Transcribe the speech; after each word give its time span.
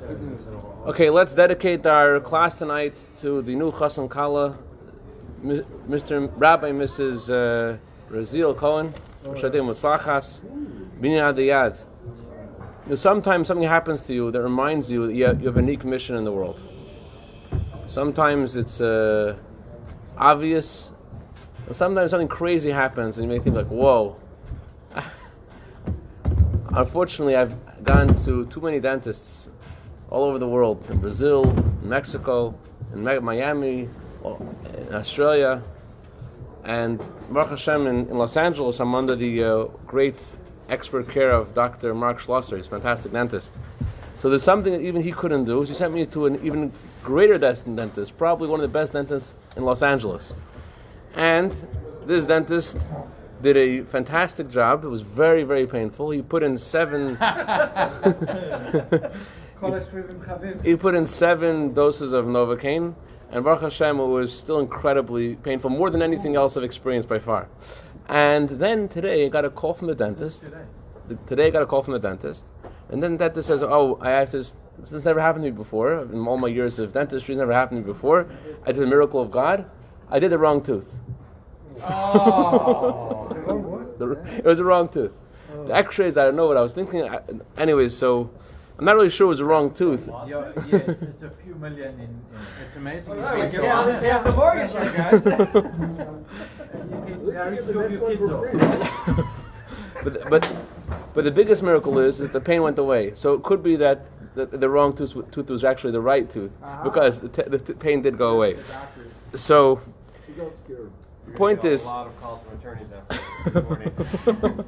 Okay, 0.00 1.10
let's 1.10 1.34
dedicate 1.34 1.84
our 1.84 2.20
class 2.20 2.56
tonight 2.56 3.08
to 3.20 3.42
the 3.42 3.54
new 3.54 3.72
Chassan 3.72 4.08
Kala, 4.08 4.56
Mr. 5.42 6.30
Rabbi 6.36 6.70
Mrs. 6.70 7.28
Uh, 7.28 7.78
Razil 8.08 8.56
Cohen, 8.56 8.94
Shadim 9.24 9.66
Muslachas, 9.66 10.40
Binyan 11.00 11.34
Adiyad. 11.34 11.76
Sometimes 12.96 13.48
something 13.48 13.68
happens 13.68 14.02
to 14.02 14.14
you 14.14 14.30
that 14.30 14.40
reminds 14.40 14.88
you 14.88 15.08
that 15.08 15.14
you 15.14 15.24
have, 15.24 15.40
you 15.40 15.48
have 15.48 15.56
a 15.56 15.60
unique 15.60 15.84
mission 15.84 16.14
in 16.14 16.24
the 16.24 16.32
world. 16.32 16.60
Sometimes 17.88 18.54
it's 18.54 18.80
uh, 18.80 19.36
obvious, 20.16 20.92
sometimes 21.72 22.12
something 22.12 22.28
crazy 22.28 22.70
happens, 22.70 23.18
and 23.18 23.28
you 23.28 23.36
may 23.36 23.42
think 23.42 23.56
like, 23.56 23.66
"Whoa." 23.66 24.16
Unfortunately, 26.70 27.34
I've 27.34 27.56
gone 27.82 28.14
to 28.24 28.46
too 28.46 28.60
many 28.60 28.78
dentists 28.78 29.48
all 30.10 30.24
over 30.24 30.38
the 30.38 30.48
world 30.48 30.84
in 30.90 30.98
Brazil, 30.98 31.48
in 31.82 31.88
Mexico, 31.88 32.54
in 32.92 33.04
Miami, 33.04 33.88
in 34.24 34.94
Australia, 34.94 35.62
and 36.64 36.98
Baruch 37.30 37.50
Hashem 37.50 37.86
in, 37.86 38.08
in 38.08 38.18
Los 38.18 38.36
Angeles. 38.36 38.80
I'm 38.80 38.94
under 38.94 39.16
the 39.16 39.44
uh, 39.44 39.64
great 39.86 40.20
expert 40.68 41.08
care 41.08 41.30
of 41.30 41.54
Dr. 41.54 41.94
Mark 41.94 42.20
Schlosser. 42.20 42.56
He's 42.56 42.66
a 42.66 42.70
fantastic 42.70 43.12
dentist. 43.12 43.54
So 44.20 44.28
there's 44.28 44.42
something 44.42 44.72
that 44.72 44.80
even 44.80 45.02
he 45.02 45.12
couldn't 45.12 45.44
do. 45.44 45.64
So 45.64 45.68
he 45.68 45.74
sent 45.74 45.94
me 45.94 46.04
to 46.06 46.26
an 46.26 46.44
even 46.44 46.72
greater 47.02 47.38
dentist, 47.38 48.18
probably 48.18 48.48
one 48.48 48.60
of 48.60 48.62
the 48.62 48.72
best 48.72 48.92
dentists 48.92 49.34
in 49.56 49.64
Los 49.64 49.82
Angeles. 49.82 50.34
And 51.14 51.54
this 52.04 52.26
dentist 52.26 52.78
did 53.40 53.56
a 53.56 53.82
fantastic 53.84 54.50
job. 54.50 54.84
It 54.84 54.88
was 54.88 55.02
very, 55.02 55.44
very 55.44 55.66
painful. 55.66 56.10
He 56.10 56.22
put 56.22 56.42
in 56.42 56.58
seven. 56.58 57.16
he 60.64 60.76
put 60.76 60.94
in 60.94 61.06
seven 61.06 61.74
doses 61.74 62.12
of 62.12 62.24
Novocaine, 62.26 62.94
and 63.30 63.44
Baruch 63.44 63.62
Hashem, 63.62 63.98
it 63.98 64.06
was 64.06 64.36
still 64.36 64.58
incredibly 64.58 65.36
painful, 65.36 65.70
more 65.70 65.90
than 65.90 66.02
anything 66.02 66.36
else 66.36 66.56
I've 66.56 66.64
experienced 66.64 67.08
by 67.08 67.18
far. 67.18 67.48
And 68.08 68.48
then 68.48 68.88
today, 68.88 69.26
I 69.26 69.28
got 69.28 69.44
a 69.44 69.50
call 69.50 69.74
from 69.74 69.88
the 69.88 69.94
dentist. 69.94 70.42
Today? 70.42 70.64
today, 71.26 71.46
I 71.48 71.50
got 71.50 71.62
a 71.62 71.66
call 71.66 71.82
from 71.82 71.92
the 71.92 71.98
dentist, 71.98 72.44
and 72.88 73.02
then 73.02 73.12
the 73.12 73.18
dentist 73.18 73.48
says, 73.48 73.62
"Oh, 73.62 73.98
I 74.00 74.10
have 74.10 74.30
to." 74.30 74.44
This 74.78 75.04
never 75.04 75.20
happened 75.20 75.44
to 75.44 75.50
me 75.50 75.56
before. 75.56 76.02
In 76.02 76.26
all 76.26 76.38
my 76.38 76.48
years 76.48 76.78
of 76.78 76.92
dentistry, 76.92 77.34
it's 77.34 77.38
never 77.38 77.52
happened 77.52 77.82
to 77.82 77.86
me 77.86 77.92
before. 77.92 78.28
I 78.64 78.70
did 78.70 78.82
a 78.82 78.86
miracle 78.86 79.20
of 79.20 79.30
God. 79.30 79.66
I 80.08 80.20
did 80.20 80.30
the 80.30 80.38
wrong 80.38 80.62
tooth. 80.62 80.88
Oh. 81.82 83.28
it 84.38 84.44
was 84.44 84.58
the 84.58 84.64
wrong 84.64 84.88
tooth. 84.88 85.12
The 85.66 85.74
X-rays, 85.74 86.16
I 86.16 86.24
don't 86.24 86.36
know 86.36 86.46
what 86.46 86.56
I 86.56 86.60
was 86.60 86.72
thinking. 86.72 87.02
I, 87.02 87.20
anyways, 87.56 87.96
so 87.96 88.30
I'm 88.78 88.84
not 88.84 88.94
really 88.94 89.10
sure 89.10 89.24
it 89.26 89.28
was 89.28 89.38
the 89.38 89.44
wrong 89.44 89.72
tooth. 89.74 90.08
Yes, 90.26 90.52
it's 90.62 91.22
a 91.22 91.30
few 91.44 91.54
million 91.56 91.94
in. 91.94 92.00
in 92.00 92.20
it's 92.64 92.76
amazing. 92.76 93.16
He's 93.16 93.24
Right, 93.24 93.34
being 93.34 93.46
we 93.50 93.56
so 93.56 93.62
have- 93.64 93.78
honest. 93.88 94.02
we 94.02 94.08
have 94.08 94.24
the 94.24 94.32
mortgage 94.32 94.70
here, 94.70 94.92
guys. 94.92 95.22
but, 100.04 100.30
but, 100.30 100.56
but 101.14 101.24
the 101.24 101.30
biggest 101.30 101.62
miracle 101.62 101.98
is 101.98 102.18
that 102.18 102.32
the 102.32 102.40
pain 102.40 102.62
went 102.62 102.78
away. 102.78 103.12
So 103.14 103.34
it 103.34 103.42
could 103.42 103.62
be 103.62 103.76
that 103.76 104.06
the, 104.34 104.46
the 104.46 104.68
wrong 104.68 104.94
tooth, 104.96 105.14
tooth 105.32 105.48
was 105.50 105.64
actually 105.64 105.92
the 105.92 106.00
right 106.00 106.28
tooth 106.30 106.52
because 106.84 107.20
the, 107.20 107.28
t- 107.28 107.42
the 107.48 107.58
t- 107.58 107.72
pain 107.74 108.02
did 108.02 108.16
go 108.16 108.30
away. 108.36 108.56
So, 109.34 109.80
the 110.36 111.32
point 111.34 111.64
is. 111.64 111.84
a 111.84 111.88
lot 111.88 112.06
of 112.06 112.20
calls 112.20 112.40
from 112.44 112.58
attorneys 112.58 112.86
after 113.10 113.50
this 113.50 113.64
morning. 114.44 114.64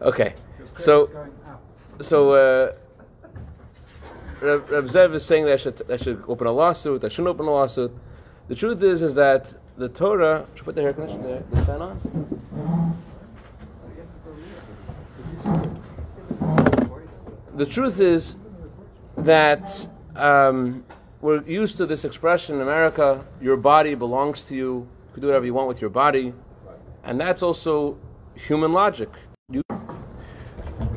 Okay, 0.00 0.34
so 0.76 1.10
so 2.00 2.30
uh, 2.32 2.72
Reb, 4.40 4.68
Zev 4.68 5.14
is 5.14 5.24
saying 5.24 5.46
that 5.46 5.54
I 5.54 5.56
should, 5.56 5.90
I 5.90 5.96
should 5.96 6.22
open 6.28 6.46
a 6.46 6.52
lawsuit. 6.52 7.04
I 7.04 7.08
shouldn't 7.08 7.28
open 7.28 7.46
a 7.46 7.50
lawsuit. 7.50 7.92
The 8.46 8.54
truth 8.54 8.82
is, 8.82 9.02
is 9.02 9.14
that 9.14 9.54
the 9.76 9.88
Torah. 9.88 10.46
Should 10.54 10.64
put 10.64 10.74
the 10.74 10.82
hair 10.82 10.92
conditioner, 10.92 11.42
the, 11.50 11.56
the 11.56 11.64
fan 11.66 11.82
on? 11.82 12.98
The 17.54 17.66
truth 17.66 17.98
is 17.98 18.36
that 19.16 19.88
um, 20.14 20.84
we're 21.20 21.42
used 21.42 21.76
to 21.78 21.86
this 21.86 22.04
expression 22.04 22.56
in 22.56 22.60
America: 22.60 23.26
"Your 23.40 23.56
body 23.56 23.96
belongs 23.96 24.44
to 24.44 24.54
you. 24.54 24.86
You 25.08 25.14
can 25.14 25.20
do 25.22 25.26
whatever 25.26 25.46
you 25.46 25.54
want 25.54 25.66
with 25.66 25.80
your 25.80 25.90
body," 25.90 26.32
and 27.02 27.20
that's 27.20 27.42
also 27.42 27.98
human 28.34 28.72
logic. 28.72 29.10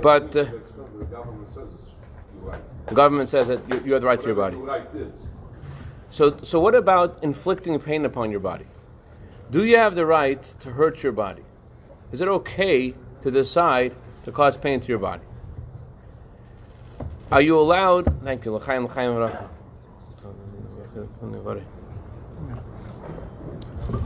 But 0.02 0.36
uh, 0.36 0.46
The 0.46 1.06
government 1.10 1.50
says 1.50 1.70
it's 1.74 1.92
right. 2.42 2.62
The 2.92 2.96
government 2.96 3.30
says 3.30 3.48
that 3.48 3.62
you, 3.70 3.82
you 3.86 3.94
have 3.94 4.02
the 4.02 4.08
right 4.08 4.20
to 4.20 4.26
your 4.26 4.36
body. 4.36 4.58
Like 4.58 4.92
this. 4.92 5.14
So, 6.10 6.38
so 6.44 6.60
what 6.60 6.76
about 6.76 7.20
inflicting 7.24 7.80
pain 7.80 8.04
upon 8.04 8.32
your 8.32 8.42
body? 8.42 8.66
Do 9.50 9.64
you 9.64 9.78
have 9.78 9.96
the 9.96 10.06
right 10.06 10.44
to 10.60 10.72
hurt 10.72 11.02
your 11.02 11.14
body? 11.14 11.44
Is 12.12 12.20
it 12.20 12.28
okay 12.28 12.94
to 13.22 13.32
decide 13.32 13.96
to 14.26 14.32
cause 14.34 14.58
pain 14.58 14.82
to 14.82 14.88
your 14.90 14.98
body? 14.98 15.24
Are 17.32 17.42
you 17.42 17.58
allowed? 17.58 18.22
Thank 18.26 18.44
you. 18.44 18.58
L'chaim, 18.58 18.86
l'chaim. 18.86 19.48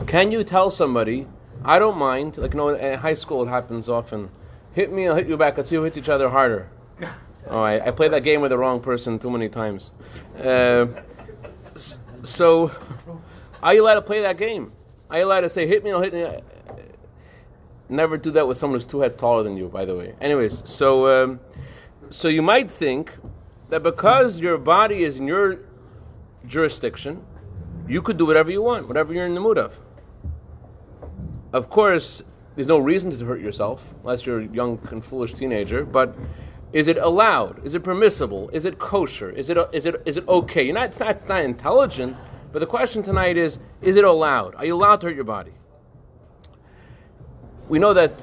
Can 0.05 0.31
you 0.31 0.43
tell 0.43 0.69
somebody, 0.69 1.25
I 1.63 1.79
don't 1.79 1.97
mind, 1.97 2.37
like 2.37 2.53
you 2.53 2.57
know, 2.57 2.69
in 2.69 2.99
high 2.99 3.15
school 3.15 3.41
it 3.41 3.49
happens 3.49 3.89
often, 3.89 4.29
hit 4.73 4.93
me, 4.93 5.07
I'll 5.07 5.15
hit 5.15 5.27
you 5.27 5.37
back, 5.37 5.57
let's 5.57 5.71
see 5.71 5.75
who 5.75 5.81
hits 5.81 5.97
each 5.97 6.09
other 6.09 6.29
harder. 6.29 6.69
Oh, 7.47 7.61
I, 7.61 7.87
I 7.87 7.91
played 7.91 8.11
that 8.11 8.23
game 8.23 8.41
with 8.41 8.51
the 8.51 8.57
wrong 8.57 8.81
person 8.81 9.19
too 9.19 9.29
many 9.29 9.49
times. 9.49 9.91
Uh, 10.37 10.87
so, 12.23 12.71
are 13.61 13.73
you 13.73 13.83
allowed 13.83 13.95
to 13.95 14.01
play 14.01 14.21
that 14.21 14.37
game? 14.37 14.71
Are 15.09 15.19
you 15.19 15.25
allowed 15.25 15.41
to 15.41 15.49
say, 15.49 15.67
hit 15.67 15.83
me, 15.83 15.91
I'll 15.91 16.01
hit 16.01 16.13
me? 16.13 16.25
Never 17.87 18.17
do 18.17 18.31
that 18.31 18.47
with 18.47 18.57
someone 18.57 18.79
who's 18.79 18.85
two 18.85 19.01
heads 19.01 19.15
taller 19.15 19.43
than 19.43 19.55
you, 19.57 19.67
by 19.67 19.85
the 19.85 19.95
way. 19.95 20.15
Anyways, 20.19 20.63
so, 20.65 21.23
um, 21.23 21.39
so 22.09 22.27
you 22.27 22.41
might 22.41 22.71
think 22.71 23.13
that 23.69 23.83
because 23.83 24.39
your 24.39 24.57
body 24.57 25.03
is 25.03 25.17
in 25.17 25.27
your 25.27 25.59
jurisdiction, 26.47 27.23
you 27.87 28.01
could 28.01 28.17
do 28.17 28.25
whatever 28.25 28.49
you 28.49 28.63
want, 28.63 28.87
whatever 28.87 29.13
you're 29.13 29.27
in 29.27 29.35
the 29.35 29.41
mood 29.41 29.59
of. 29.59 29.79
Of 31.53 31.69
course, 31.69 32.23
there's 32.55 32.67
no 32.67 32.79
reason 32.79 33.15
to 33.17 33.25
hurt 33.25 33.39
yourself 33.39 33.93
unless 34.01 34.25
you're 34.25 34.41
a 34.41 34.47
young 34.47 34.79
and 34.91 35.05
foolish 35.05 35.33
teenager, 35.33 35.85
but 35.85 36.15
is 36.73 36.87
it 36.87 36.97
allowed? 36.97 37.65
Is 37.65 37.73
it 37.73 37.83
permissible? 37.83 38.49
Is 38.49 38.65
it 38.65 38.79
kosher? 38.79 39.29
Is 39.29 39.49
it, 39.49 39.57
is 39.71 39.85
it, 39.85 40.01
is 40.05 40.17
it 40.17 40.27
okay? 40.27 40.71
Not, 40.71 40.85
it's, 40.85 40.99
not, 40.99 41.11
it's 41.11 41.27
not 41.27 41.43
intelligent, 41.43 42.17
but 42.51 42.59
the 42.59 42.65
question 42.65 43.03
tonight 43.03 43.37
is 43.37 43.59
is 43.81 43.95
it 43.95 44.03
allowed? 44.03 44.55
Are 44.55 44.65
you 44.65 44.75
allowed 44.75 45.01
to 45.01 45.07
hurt 45.07 45.15
your 45.15 45.25
body? 45.25 45.51
We 47.67 47.79
know 47.79 47.93
that 47.93 48.21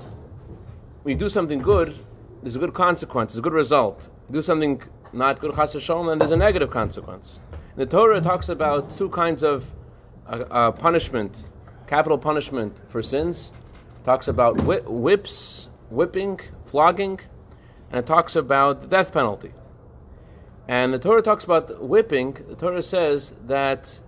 when 1.03 1.15
you 1.15 1.19
do 1.19 1.29
something 1.29 1.61
good, 1.61 1.95
there's 2.43 2.57
a 2.57 2.59
good 2.59 2.75
consequence, 2.75 3.33
there's 3.33 3.39
a 3.39 3.43
good 3.43 3.53
result. 3.53 4.09
You 4.29 4.35
do 4.35 4.43
something 4.43 4.83
not 5.13 5.41
good, 5.41 5.55
chas 5.55 5.73
then 5.73 6.19
there's 6.19 6.31
a 6.31 6.37
negative 6.37 6.71
consequence. 6.71 7.39
The 7.77 7.87
Torah 7.87 8.21
talks 8.21 8.49
about 8.49 8.95
two 8.97 9.09
kinds 9.11 9.43
of 9.43 9.67
uh, 10.27 10.45
uh, 10.51 10.71
punishment, 10.73 11.45
capital 11.87 12.19
punishment 12.19 12.77
for 12.89 13.03
sins. 13.03 13.53
Talks 14.05 14.29
about 14.29 14.61
whi- 14.63 14.83
whips, 14.87 15.69
whipping, 15.91 16.41
flogging, 16.67 17.21
and 17.93 18.01
it 18.01 18.07
talks 18.07 18.35
about 18.35 18.81
the 18.81 18.87
death 18.89 19.13
penalty. 19.13 19.53
And 20.67 20.95
the 20.95 20.99
Torah 20.99 21.23
talks 21.23 21.45
about 21.45 21.85
whipping. 21.85 22.39
The 22.49 22.57
Torah 22.57 22.83
says 22.83 23.35
that 23.47 24.01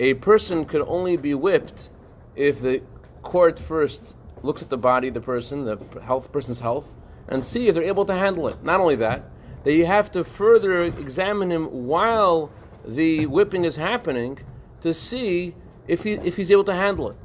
a 0.00 0.14
person 0.14 0.64
could 0.64 0.82
only 0.82 1.16
be 1.16 1.32
whipped 1.32 1.90
if 2.34 2.60
the 2.60 2.82
court 3.22 3.60
first 3.60 4.14
looks 4.42 4.62
at 4.62 4.70
the 4.70 4.78
body 4.78 5.08
of 5.08 5.14
the 5.14 5.20
person, 5.20 5.64
the 5.64 5.78
health 6.02 6.32
person's 6.32 6.58
health, 6.58 6.92
and 7.28 7.44
see 7.44 7.68
if 7.68 7.74
they're 7.74 7.84
able 7.84 8.06
to 8.06 8.14
handle 8.14 8.48
it. 8.48 8.64
Not 8.64 8.80
only 8.80 8.96
that, 8.96 9.24
that 9.62 9.72
you 9.72 9.86
have 9.86 10.10
to 10.12 10.24
further 10.24 10.82
examine 10.82 11.52
him 11.52 11.66
while 11.66 12.50
the 12.84 13.26
whipping 13.26 13.64
is 13.64 13.76
happening 13.76 14.40
to 14.80 14.92
see 14.94 15.54
if 15.86 16.02
he 16.02 16.14
if 16.14 16.36
he's 16.36 16.50
able 16.50 16.64
to 16.64 16.74
handle 16.74 17.10
it. 17.10 17.16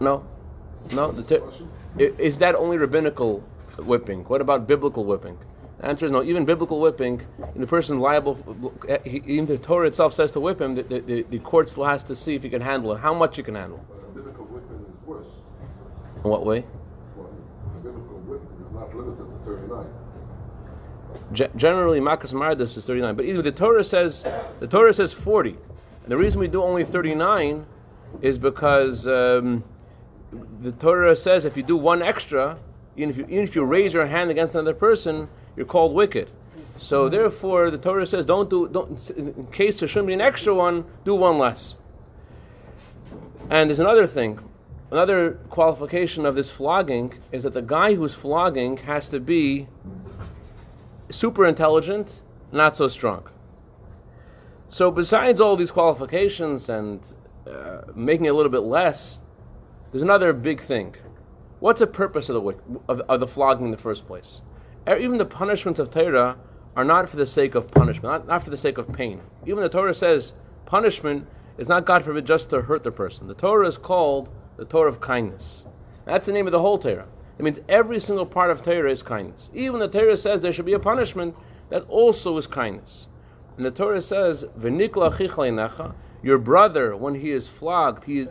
No, 0.00 0.24
no. 0.92 1.12
The 1.12 1.22
ter- 1.22 1.52
is 1.98 2.38
that 2.38 2.54
only 2.54 2.76
rabbinical 2.78 3.40
whipping? 3.78 4.24
What 4.24 4.40
about 4.40 4.66
biblical 4.66 5.04
whipping? 5.04 5.38
The 5.78 5.86
answer 5.86 6.06
is 6.06 6.12
no. 6.12 6.22
Even 6.22 6.44
biblical 6.44 6.80
whipping, 6.80 7.22
the 7.54 7.66
person 7.66 8.00
liable, 8.00 8.38
he- 9.04 9.22
even 9.26 9.46
the 9.46 9.58
Torah 9.58 9.88
itself 9.88 10.14
says 10.14 10.30
to 10.32 10.40
whip 10.40 10.60
him, 10.60 10.74
the, 10.74 10.82
the, 10.82 11.22
the, 11.28 11.38
court 11.40 11.70
still 11.70 11.84
has 11.84 12.02
to 12.04 12.16
see 12.16 12.34
if 12.34 12.42
he 12.42 12.48
can 12.48 12.62
handle 12.62 12.92
it, 12.92 13.00
how 13.00 13.14
much 13.14 13.36
he 13.36 13.42
can 13.42 13.54
handle. 13.54 13.84
But 13.88 14.14
biblical 14.14 14.44
whipping 14.46 14.84
is 14.86 15.06
worse. 15.06 15.26
In 16.16 16.30
what 16.30 16.46
way? 16.46 16.64
Well, 17.16 17.30
biblical 17.82 18.18
whipping 18.20 18.66
is 18.66 18.72
not 18.72 18.94
limited 18.94 19.18
to 19.18 19.44
39. 19.44 19.86
Ge- 21.32 21.56
generally, 21.56 22.00
Makas 22.00 22.32
Mardis 22.32 22.76
is 22.76 22.86
39, 22.86 23.14
but 23.16 23.24
either 23.24 23.42
the 23.42 23.52
Torah 23.52 23.84
says 23.84 24.24
the 24.60 24.66
Torah 24.66 24.94
says 24.94 25.12
40, 25.12 25.50
and 25.50 25.58
the 26.06 26.16
reason 26.16 26.40
we 26.40 26.48
do 26.48 26.62
only 26.62 26.84
39 26.84 27.66
is 28.22 28.38
because 28.38 29.06
um, 29.06 29.64
the 30.60 30.72
Torah 30.72 31.16
says 31.16 31.44
if 31.44 31.56
you 31.56 31.62
do 31.62 31.76
one 31.76 32.02
extra, 32.02 32.58
even 32.96 33.10
if 33.10 33.16
you 33.16 33.24
even 33.24 33.44
if 33.44 33.54
you 33.54 33.64
raise 33.64 33.92
your 33.92 34.06
hand 34.06 34.30
against 34.30 34.54
another 34.54 34.74
person, 34.74 35.28
you're 35.56 35.66
called 35.66 35.94
wicked. 35.94 36.30
So 36.76 37.08
therefore, 37.08 37.70
the 37.70 37.78
Torah 37.78 38.06
says, 38.06 38.24
don't 38.24 38.50
do, 38.50 38.68
don't, 38.68 39.10
in 39.10 39.46
case 39.52 39.78
there 39.78 39.88
shouldn't 39.88 40.08
be 40.08 40.12
an 40.14 40.20
extra 40.20 40.54
one, 40.54 40.84
do 41.04 41.14
one 41.14 41.38
less. 41.38 41.76
And 43.48 43.70
there's 43.70 43.78
another 43.78 44.06
thing. 44.06 44.40
Another 44.90 45.32
qualification 45.50 46.26
of 46.26 46.34
this 46.34 46.50
flogging 46.50 47.14
is 47.30 47.44
that 47.44 47.54
the 47.54 47.62
guy 47.62 47.94
who's 47.94 48.14
flogging 48.14 48.78
has 48.78 49.08
to 49.10 49.20
be 49.20 49.68
super 51.10 51.46
intelligent, 51.46 52.20
not 52.50 52.76
so 52.76 52.88
strong. 52.88 53.28
So, 54.68 54.90
besides 54.90 55.40
all 55.40 55.56
these 55.56 55.70
qualifications 55.70 56.68
and 56.68 57.00
uh, 57.46 57.82
making 57.94 58.26
it 58.26 58.30
a 58.30 58.34
little 58.34 58.50
bit 58.50 58.62
less, 58.62 59.20
there's 59.94 60.02
another 60.02 60.32
big 60.32 60.60
thing. 60.60 60.96
What's 61.60 61.78
the 61.78 61.86
purpose 61.86 62.28
of 62.28 62.42
the 62.42 62.56
of, 62.88 63.00
of 63.02 63.20
the 63.20 63.28
flogging 63.28 63.66
in 63.66 63.70
the 63.70 63.76
first 63.76 64.08
place? 64.08 64.40
Even 64.88 65.18
the 65.18 65.24
punishments 65.24 65.78
of 65.78 65.92
Torah 65.92 66.36
are 66.74 66.84
not 66.84 67.08
for 67.08 67.14
the 67.14 67.28
sake 67.28 67.54
of 67.54 67.70
punishment, 67.70 68.02
not, 68.02 68.26
not 68.26 68.42
for 68.42 68.50
the 68.50 68.56
sake 68.56 68.76
of 68.76 68.92
pain. 68.92 69.20
Even 69.46 69.62
the 69.62 69.68
Torah 69.68 69.94
says 69.94 70.32
punishment 70.66 71.28
is 71.58 71.68
not, 71.68 71.86
God 71.86 72.02
forbid, 72.02 72.26
just 72.26 72.50
to 72.50 72.62
hurt 72.62 72.82
the 72.82 72.90
person. 72.90 73.28
The 73.28 73.34
Torah 73.34 73.68
is 73.68 73.78
called 73.78 74.30
the 74.56 74.64
Torah 74.64 74.88
of 74.88 75.00
kindness. 75.00 75.64
That's 76.06 76.26
the 76.26 76.32
name 76.32 76.46
of 76.46 76.52
the 76.52 76.60
whole 76.60 76.78
Torah. 76.78 77.06
It 77.38 77.44
means 77.44 77.60
every 77.68 78.00
single 78.00 78.26
part 78.26 78.50
of 78.50 78.62
Torah 78.62 78.90
is 78.90 79.04
kindness. 79.04 79.48
Even 79.54 79.78
the 79.78 79.86
Torah 79.86 80.16
says 80.16 80.40
there 80.40 80.52
should 80.52 80.66
be 80.66 80.72
a 80.72 80.80
punishment, 80.80 81.36
that 81.70 81.84
also 81.88 82.36
is 82.36 82.48
kindness. 82.48 83.06
And 83.56 83.64
the 83.64 83.70
Torah 83.70 84.02
says, 84.02 84.44
"V'nikla 84.58 85.12
achicha 85.12 85.94
Your 86.20 86.38
brother, 86.38 86.96
when 86.96 87.14
he 87.14 87.30
is 87.30 87.46
flogged, 87.46 88.06
he 88.06 88.18
is 88.18 88.30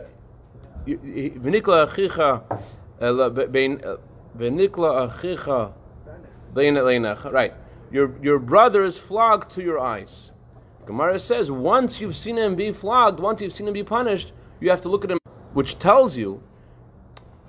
leinecha. 6.80 7.32
Right. 7.32 7.54
Your 7.90 8.12
your 8.22 8.38
brother 8.38 8.84
is 8.84 8.98
flogged 8.98 9.50
to 9.52 9.62
your 9.62 9.78
eyes. 9.78 10.30
Gemara 10.86 11.18
says 11.18 11.50
once 11.50 12.00
you've 12.00 12.16
seen 12.16 12.36
him 12.36 12.54
be 12.54 12.72
flogged, 12.72 13.18
once 13.20 13.40
you've 13.40 13.52
seen 13.52 13.68
him 13.68 13.74
be 13.74 13.84
punished, 13.84 14.32
you 14.60 14.68
have 14.70 14.82
to 14.82 14.88
look 14.88 15.04
at 15.04 15.10
him, 15.10 15.18
which 15.54 15.78
tells 15.78 16.16
you 16.16 16.42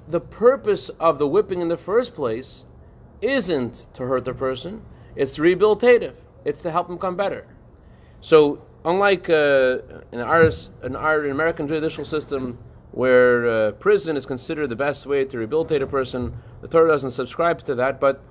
the 0.08 0.22
purpose 0.22 0.90
of 1.00 1.20
the 1.20 1.28
whipping 1.28 1.62
in 1.62 1.68
the 1.68 1.78
first 1.78 2.16
place 2.16 2.64
isn't 3.22 3.88
to 3.94 4.04
hurt 4.04 4.24
the 4.26 4.34
person; 4.34 4.82
it's 5.16 5.38
rehabilitative. 5.38 6.16
It's 6.46 6.62
to 6.62 6.72
help 6.72 6.90
him 6.90 6.98
come 6.98 7.18
better. 7.18 7.48
So, 8.22 8.62
unlike 8.86 9.30
uh, 9.30 9.80
in 10.12 10.22
our 10.22 11.26
in 11.26 11.32
American 11.32 11.68
judicial 11.68 12.06
system, 12.06 12.60
where 12.96 13.46
uh, 13.46 13.72
prison 13.74 14.16
is 14.16 14.26
considered 14.26 14.70
the 14.70 14.76
best 14.76 15.06
way 15.06 15.26
to 15.26 15.38
rehabilitate 15.38 15.82
a 15.82 15.88
person, 15.88 16.34
the 16.62 16.68
Torah 16.68 16.88
doesn't 16.88 17.12
subscribe 17.12 17.62
to 17.66 17.76
that. 17.76 18.00
But 18.00 18.24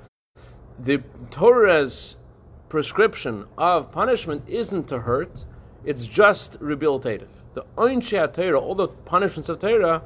the 0.78 1.02
Torah's 1.30 2.16
prescription 2.70 3.44
of 3.58 3.92
punishment 3.92 4.42
isn't 4.48 4.88
to 4.88 5.00
hurt; 5.00 5.44
it's 5.84 6.06
just 6.06 6.58
rehabilitative. 6.60 7.28
The 7.52 7.66
Oinshei 7.76 8.32
Torah, 8.32 8.58
all 8.58 8.74
the 8.74 8.88
punishments 8.88 9.50
of 9.50 9.58
Torah, 9.60 10.02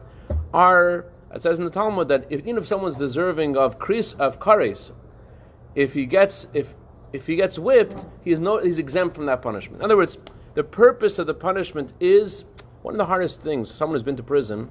are 0.52 1.06
it 1.32 1.43
says 1.43 1.58
in 1.58 1.64
the 1.64 1.70
Talmud 1.70 2.08
that 2.08 2.26
if, 2.28 2.40
even 2.40 2.58
if 2.58 2.66
someone's 2.66 2.96
deserving 2.96 3.56
of 3.56 3.78
kris 3.78 4.14
of 4.14 4.40
kares, 4.40 4.90
if 5.76 5.94
he 5.94 6.05
gets 6.05 6.49
if 6.52 6.75
if 7.12 7.28
he 7.28 7.37
gets 7.37 7.60
whipped, 7.60 8.05
he's 8.25 8.40
no 8.40 8.58
he's 8.58 8.78
exempt 8.78 9.14
from 9.14 9.26
that 9.26 9.40
punishment. 9.40 9.81
In 9.81 9.84
other 9.84 9.96
words, 9.96 10.19
the 10.55 10.64
purpose 10.64 11.16
of 11.20 11.28
the 11.28 11.34
punishment 11.34 11.93
is 12.00 12.44
one 12.83 12.95
of 12.95 12.99
the 12.99 13.07
hardest 13.07 13.43
things. 13.43 13.73
Someone 13.73 13.97
who's 13.97 14.03
been 14.03 14.17
to 14.17 14.23
prison 14.23 14.71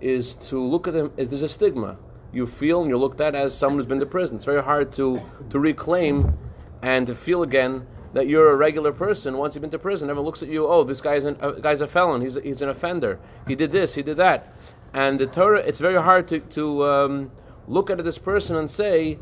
is 0.00 0.34
to 0.36 0.62
look 0.62 0.86
at 0.86 0.94
them. 0.94 1.12
Is 1.16 1.28
there's 1.28 1.42
a 1.42 1.48
stigma 1.48 1.98
you 2.32 2.46
feel 2.46 2.80
and 2.80 2.88
you're 2.88 2.98
looked 2.98 3.20
at 3.20 3.34
as 3.34 3.56
someone 3.56 3.78
who's 3.78 3.86
been 3.86 4.00
to 4.00 4.06
prison. 4.06 4.36
It's 4.36 4.44
very 4.44 4.62
hard 4.62 4.92
to 4.92 5.20
to 5.50 5.58
reclaim 5.58 6.38
and 6.82 7.06
to 7.06 7.14
feel 7.14 7.42
again 7.42 7.86
that 8.12 8.26
you're 8.26 8.50
a 8.50 8.56
regular 8.56 8.92
person 8.92 9.36
once 9.36 9.54
you've 9.54 9.62
been 9.62 9.70
to 9.70 9.78
prison. 9.78 10.10
Everyone 10.10 10.26
looks 10.26 10.42
at 10.42 10.48
you. 10.48 10.66
Oh, 10.66 10.84
this 10.84 11.00
guy's 11.00 11.24
an, 11.24 11.36
a 11.40 11.60
guy's 11.60 11.80
a 11.80 11.86
felon. 11.86 12.22
He's 12.22 12.36
he's 12.42 12.62
an 12.62 12.68
offender. 12.68 13.18
He 13.46 13.54
did 13.54 13.72
this. 13.72 13.94
He 13.94 14.02
did 14.02 14.16
that. 14.16 14.54
And 14.92 15.20
the 15.20 15.26
Torah, 15.26 15.60
it's 15.60 15.78
very 15.78 16.00
hard 16.00 16.28
to 16.28 16.40
to 16.40 16.84
um, 16.84 17.30
look 17.66 17.90
at 17.90 18.02
this 18.04 18.18
person 18.18 18.56
and 18.56 18.70
say 18.70 19.18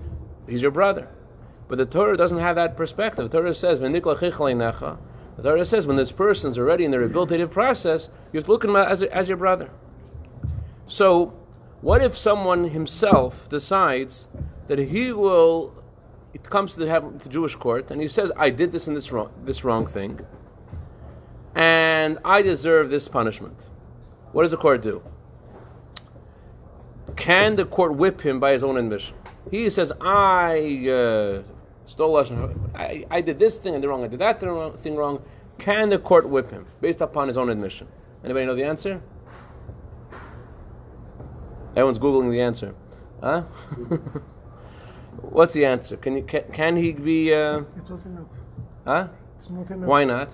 he's 0.49 0.62
your 0.62 0.70
brother. 0.70 1.09
But 1.69 1.76
the 1.79 1.87
Torah 1.87 2.17
doesn't 2.17 2.38
have 2.38 2.56
that 2.56 2.76
perspective. 2.76 3.31
The 3.31 3.38
Torah 3.38 3.55
says. 3.55 3.79
The 5.38 5.44
Torah 5.44 5.64
says, 5.64 5.87
when 5.87 5.96
this 5.96 6.11
person's 6.11 6.58
already 6.58 6.85
in 6.85 6.90
the 6.90 6.96
rehabilitative 6.96 7.52
process, 7.52 8.08
you 8.32 8.38
have 8.38 8.46
to 8.46 8.50
look 8.50 8.64
at 8.64 8.70
him 8.70 8.76
as, 8.76 9.02
as 9.02 9.29
your 9.29 9.37
brother. 9.37 9.70
So, 10.88 11.32
what 11.81 12.02
if 12.02 12.19
someone 12.19 12.70
himself 12.70 13.49
decides 13.49 14.26
that 14.67 14.79
he 14.79 15.12
will? 15.12 15.81
It 16.35 16.43
comes 16.50 16.75
to 16.75 16.81
the, 16.81 17.29
Jewish 17.29 17.55
court, 17.55 17.90
and 17.93 18.00
he 18.00 18.08
says, 18.08 18.32
"I 18.37 18.50
did 18.50 18.73
this 18.73 18.88
and 18.88 18.96
this 18.96 19.12
wrong, 19.12 19.31
this 19.44 19.62
wrong 19.62 19.87
thing, 19.87 20.20
and 21.55 22.19
I 22.25 22.43
deserve 22.43 22.91
this 22.91 23.06
punishment." 23.06 23.70
What 24.32 24.43
does 24.43 24.50
the 24.50 24.56
court 24.56 24.82
do? 24.82 25.02
Can 27.17 27.55
the 27.55 27.64
court 27.64 27.94
whip 27.94 28.20
him 28.23 28.41
by 28.41 28.52
his 28.52 28.64
own 28.64 28.76
admission? 28.76 29.14
He 29.50 29.70
says, 29.70 29.93
"I 30.00 30.88
uh, 30.88 31.43
stole 31.88 32.14
lashon. 32.14 32.70
I, 32.76 33.05
I 33.11 33.20
did 33.20 33.38
this 33.40 33.56
thing 33.58 33.75
and 33.75 33.82
the 33.82 33.88
wrong. 33.88 34.05
I 34.05 34.08
did 34.08 34.20
that 34.20 34.40
thing 34.40 34.94
wrong. 34.96 35.23
Can 35.58 35.88
the 35.90 35.99
court 35.99 36.29
whip 36.29 36.50
him 36.52 36.67
based 36.81 37.00
upon 37.00 37.26
his 37.26 37.37
own 37.37 37.49
admission? 37.50 37.88
Anybody 38.25 38.46
know 38.46 38.55
the 38.55 38.64
answer? 38.64 39.02
Everyone's 41.70 41.99
googling 41.99 42.31
the 42.31 42.40
answer. 42.40 42.75
Huh? 43.23 43.43
What's 45.20 45.52
the 45.55 45.64
answer? 45.64 45.96
Can 45.96 46.17
you 46.17 46.23
can, 46.23 46.44
can 46.52 46.76
he 46.76 46.93
be? 46.93 47.35
Uh, 47.35 47.62
It's 47.76 47.91
not 47.91 48.05
enough. 48.06 48.26
huh? 48.84 49.08
It's 49.38 49.50
not 49.50 49.70
enough. 49.70 49.88
Why 49.88 50.05
not? 50.05 50.31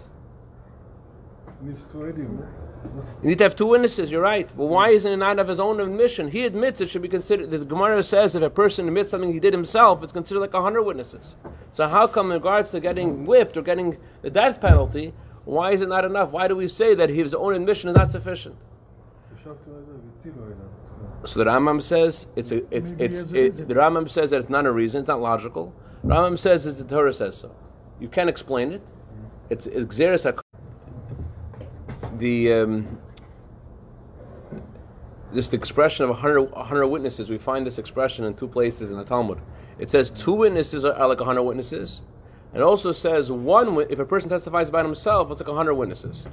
You 3.22 3.30
need 3.30 3.38
to 3.38 3.44
have 3.44 3.56
two 3.56 3.66
witnesses, 3.66 4.10
you're 4.10 4.20
right. 4.20 4.50
But 4.54 4.66
why 4.66 4.90
isn't 4.90 5.10
it 5.10 5.16
not 5.16 5.38
of 5.38 5.48
his 5.48 5.58
own 5.58 5.80
admission? 5.80 6.28
He 6.30 6.44
admits 6.44 6.80
it 6.80 6.90
should 6.90 7.02
be 7.02 7.08
considered, 7.08 7.50
the 7.50 7.58
Gemara 7.58 8.02
says 8.02 8.34
if 8.34 8.42
a 8.42 8.50
person 8.50 8.86
admits 8.86 9.10
something 9.10 9.32
he 9.32 9.40
did 9.40 9.54
himself, 9.54 10.02
it's 10.02 10.12
considered 10.12 10.40
like 10.40 10.52
100 10.52 10.82
witnesses. 10.82 11.36
So 11.72 11.88
how 11.88 12.06
come 12.06 12.26
in 12.26 12.34
regards 12.34 12.70
to 12.72 12.80
getting 12.80 13.24
whipped 13.24 13.56
or 13.56 13.62
getting 13.62 13.96
the 14.22 14.30
death 14.30 14.60
penalty, 14.60 15.14
why 15.44 15.72
is 15.72 15.80
it 15.80 15.88
not 15.88 16.04
enough? 16.04 16.30
Why 16.30 16.48
do 16.48 16.56
we 16.56 16.68
say 16.68 16.94
that 16.94 17.08
his 17.10 17.34
own 17.34 17.54
admission 17.54 17.88
is 17.90 17.96
not 17.96 18.10
sufficient? 18.10 18.56
So 21.24 21.38
the 21.38 21.44
Rambam 21.44 21.82
says 21.82 22.26
it's 22.36 22.50
a, 22.50 22.56
it's 22.74 22.94
it's 22.98 23.20
it, 23.32 23.68
the 23.68 23.74
Rambam 23.74 24.10
says 24.10 24.30
that 24.30 24.40
it's 24.40 24.50
not 24.50 24.66
a 24.66 24.72
reason. 24.72 25.00
It's 25.00 25.08
not 25.08 25.20
logical. 25.20 25.74
Rambam 26.04 26.38
says 26.38 26.66
it's 26.66 26.76
the 26.76 26.84
Torah 26.84 27.12
says 27.12 27.36
so. 27.36 27.54
You 28.00 28.08
can't 28.08 28.28
explain 28.28 28.72
it. 28.72 28.82
It's 29.50 29.66
it's 29.66 29.96
the 32.18 32.52
um, 32.52 32.98
this 35.32 35.52
expression 35.52 36.04
of 36.04 36.10
100, 36.10 36.42
100 36.42 36.86
witnesses. 36.86 37.28
We 37.28 37.38
find 37.38 37.66
this 37.66 37.78
expression 37.78 38.24
in 38.24 38.34
two 38.34 38.48
places 38.48 38.90
in 38.90 38.96
the 38.96 39.04
Talmud. 39.04 39.40
It 39.78 39.90
says 39.90 40.10
two 40.10 40.32
witnesses 40.32 40.84
are, 40.84 40.94
are 40.94 41.08
like 41.08 41.18
100 41.18 41.42
witnesses. 41.42 42.02
It 42.54 42.60
also 42.60 42.92
says 42.92 43.32
one 43.32 43.76
if 43.90 43.98
a 43.98 44.04
person 44.04 44.30
testifies 44.30 44.68
about 44.68 44.84
himself, 44.84 45.30
it's 45.30 45.40
like 45.40 45.48
100 45.48 45.74
witnesses. 45.74 46.26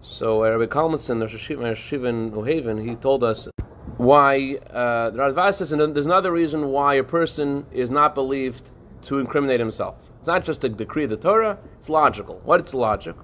So 0.00 0.44
uh, 0.44 0.56
Rabbi 0.56 0.72
Kalmanson, 0.72 1.18
the 1.18 1.26
Hashiva 1.26 2.08
in 2.08 2.30
New 2.32 2.42
Haven, 2.42 2.88
he 2.88 2.94
told 2.96 3.24
us 3.24 3.48
why 3.96 4.56
uh, 4.70 5.10
the 5.10 5.18
Radvaz 5.18 5.54
says, 5.54 5.72
and 5.72 5.94
there's 5.94 6.06
another 6.06 6.32
reason 6.32 6.68
why 6.68 6.94
a 6.94 7.04
person 7.04 7.66
is 7.72 7.90
not 7.90 8.14
believed 8.14 8.70
to 9.02 9.18
incriminate 9.18 9.60
himself. 9.60 10.10
It's 10.18 10.26
not 10.26 10.44
just 10.44 10.64
a 10.64 10.68
decree 10.68 11.04
of 11.04 11.10
the 11.10 11.16
Torah; 11.16 11.58
it's 11.78 11.88
logical. 11.88 12.40
What 12.44 12.60
it's 12.60 12.74
logic? 12.74 13.16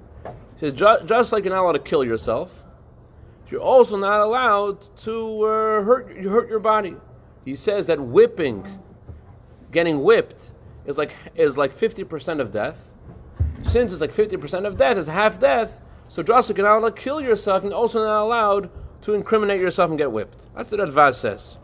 He 0.54 0.61
says 0.61 0.73
ju- 0.73 1.06
just 1.06 1.32
like 1.32 1.44
you're 1.44 1.54
not 1.54 1.62
allowed 1.62 1.73
to 1.73 1.78
kill 1.78 2.04
yourself, 2.04 2.64
you're 3.49 3.61
also 3.61 3.97
not 3.97 4.20
allowed 4.20 4.97
to 4.99 5.42
uh, 5.42 5.82
hurt 5.82 6.16
hurt 6.25 6.49
your 6.49 6.61
body. 6.61 6.97
He 7.44 7.54
says 7.54 7.87
that 7.87 8.00
whipping, 8.00 8.80
getting 9.73 10.02
whipped, 10.02 10.52
is 10.85 10.99
like 10.99 11.14
is 11.35 11.56
like 11.56 11.73
fifty 11.73 12.04
percent 12.04 12.40
of 12.40 12.52
death. 12.52 12.78
Since 13.62 13.92
it's 13.92 14.00
like 14.00 14.12
fifty 14.12 14.37
percent 14.37 14.66
of 14.66 14.76
death, 14.76 14.99
it's 14.99 15.08
half 15.08 15.40
death. 15.40 15.80
So 16.08 16.23
just 16.23 16.49
like 16.49 16.58
you're 16.58 16.66
not 16.66 16.78
allowed 16.78 16.97
to 16.97 17.02
kill 17.02 17.20
yourself, 17.20 17.64
and 17.64 17.73
also 17.73 18.04
not 18.04 18.23
allowed 18.23 18.70
to 19.02 19.14
incriminate 19.14 19.61
yourself 19.61 19.90
and 19.90 19.99
get 19.99 20.11
whipped. 20.11 20.47
That's 20.54 20.70
what 20.70 20.80
Radvaz 20.80 21.14
says. 21.14 21.56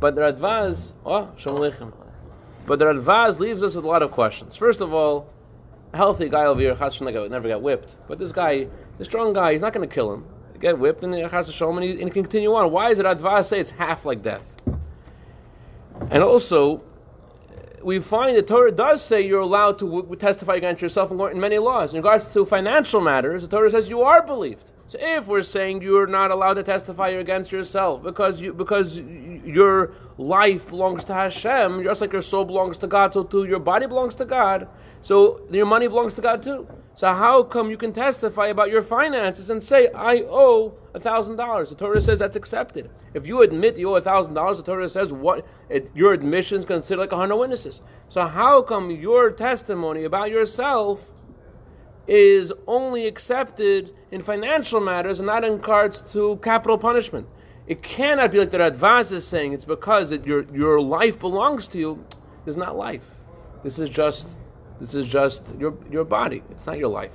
But 0.00 0.14
the 0.14 0.22
Radvaz, 0.22 0.92
oh, 1.04 1.30
But 2.66 2.78
the 2.78 2.84
Radvaz 2.86 3.38
leaves 3.38 3.62
us 3.62 3.74
with 3.74 3.84
a 3.84 3.88
lot 3.88 4.02
of 4.02 4.10
questions. 4.10 4.56
First 4.56 4.80
of 4.80 4.92
all, 4.92 5.30
healthy 5.94 6.28
guy 6.28 6.44
over 6.44 6.60
here, 6.60 6.74
Chas 6.74 6.96
V'Shalom, 6.96 7.30
never 7.30 7.48
got 7.48 7.62
whipped. 7.62 7.96
But 8.08 8.18
this 8.18 8.32
guy, 8.32 8.68
the 8.98 9.04
strong 9.04 9.32
guy, 9.32 9.52
he's 9.52 9.62
not 9.62 9.72
going 9.72 9.88
to 9.88 9.94
kill 9.94 10.12
him. 10.12 10.26
Get 10.60 10.78
whipped 10.78 11.02
and 11.02 11.14
Chas 11.14 11.50
V'Shalom, 11.50 11.74
and 11.74 11.84
he, 11.84 11.90
and 11.90 12.00
he 12.00 12.10
can 12.10 12.22
continue 12.22 12.54
on. 12.54 12.70
Why 12.70 12.90
is 12.90 12.98
it 12.98 13.06
Radvaz 13.06 13.46
say 13.46 13.60
it's 13.60 13.70
half 13.70 14.04
like 14.04 14.22
death? 14.22 14.46
And 16.10 16.22
also, 16.22 16.82
we 17.82 18.00
find 18.00 18.36
the 18.36 18.42
Torah 18.42 18.72
does 18.72 19.02
say 19.02 19.20
you're 19.20 19.40
allowed 19.40 19.78
to 19.78 19.86
w- 19.86 20.16
testify 20.16 20.54
against 20.54 20.82
yourself 20.82 21.10
in 21.10 21.40
many 21.40 21.58
laws. 21.58 21.92
In 21.92 21.98
regards 21.98 22.26
to 22.28 22.44
financial 22.44 23.00
matters, 23.00 23.42
the 23.42 23.48
Torah 23.48 23.70
says 23.70 23.88
you 23.88 24.02
are 24.02 24.22
believed. 24.22 24.72
If 24.98 25.26
we're 25.26 25.42
saying 25.42 25.82
you're 25.82 26.06
not 26.06 26.30
allowed 26.30 26.54
to 26.54 26.62
testify 26.62 27.08
against 27.08 27.52
yourself 27.52 28.02
because 28.02 28.40
you 28.40 28.52
because 28.52 28.98
your 28.98 29.92
life 30.18 30.68
belongs 30.68 31.04
to 31.04 31.14
Hashem, 31.14 31.82
just 31.84 32.00
like 32.00 32.12
your 32.12 32.22
soul 32.22 32.44
belongs 32.44 32.78
to 32.78 32.86
God, 32.86 33.12
so 33.12 33.24
too 33.24 33.44
your 33.44 33.58
body 33.58 33.86
belongs 33.86 34.14
to 34.16 34.24
God. 34.24 34.68
So 35.02 35.42
your 35.50 35.66
money 35.66 35.86
belongs 35.86 36.14
to 36.14 36.22
God 36.22 36.42
too. 36.42 36.66
So 36.96 37.12
how 37.12 37.42
come 37.42 37.70
you 37.70 37.76
can 37.76 37.92
testify 37.92 38.46
about 38.46 38.70
your 38.70 38.82
finances 38.82 39.50
and 39.50 39.62
say 39.62 39.88
I 39.92 40.22
owe 40.28 40.74
a 40.94 41.00
thousand 41.00 41.36
dollars? 41.36 41.70
The 41.70 41.74
Torah 41.74 42.00
says 42.00 42.20
that's 42.20 42.36
accepted. 42.36 42.88
If 43.14 43.26
you 43.26 43.42
admit 43.42 43.76
you 43.76 43.90
owe 43.90 43.96
a 43.96 44.00
thousand 44.00 44.34
dollars, 44.34 44.58
the 44.58 44.62
Torah 44.62 44.88
says 44.88 45.12
what 45.12 45.44
it, 45.68 45.90
your 45.94 46.12
admission 46.12 46.60
is 46.60 46.64
considered 46.64 47.00
like 47.00 47.12
a 47.12 47.16
hundred 47.16 47.36
witnesses. 47.36 47.80
So 48.08 48.26
how 48.26 48.62
come 48.62 48.90
your 48.90 49.30
testimony 49.30 50.04
about 50.04 50.30
yourself? 50.30 51.10
Is 52.06 52.52
only 52.66 53.06
accepted 53.06 53.94
in 54.10 54.22
financial 54.22 54.80
matters 54.80 55.18
and 55.18 55.26
not 55.26 55.44
in 55.44 55.54
regards 55.54 56.00
to 56.12 56.38
capital 56.42 56.78
punishment. 56.78 57.26
It 57.66 57.82
cannot 57.82 58.30
be 58.30 58.38
like 58.38 58.50
the 58.50 58.58
Radvaz 58.58 59.10
is 59.10 59.26
saying 59.26 59.52
it's 59.54 59.64
because 59.64 60.12
it, 60.12 60.26
your 60.26 60.44
your 60.54 60.80
life 60.80 61.18
belongs 61.18 61.66
to 61.68 61.78
you. 61.78 62.04
It's 62.46 62.56
not 62.56 62.76
life. 62.76 63.04
This 63.62 63.78
is 63.78 63.88
just 63.88 64.26
this 64.80 64.92
is 64.92 65.06
just 65.06 65.42
your 65.58 65.74
your 65.90 66.04
body. 66.04 66.42
It's 66.50 66.66
not 66.66 66.78
your 66.78 66.88
life. 66.88 67.12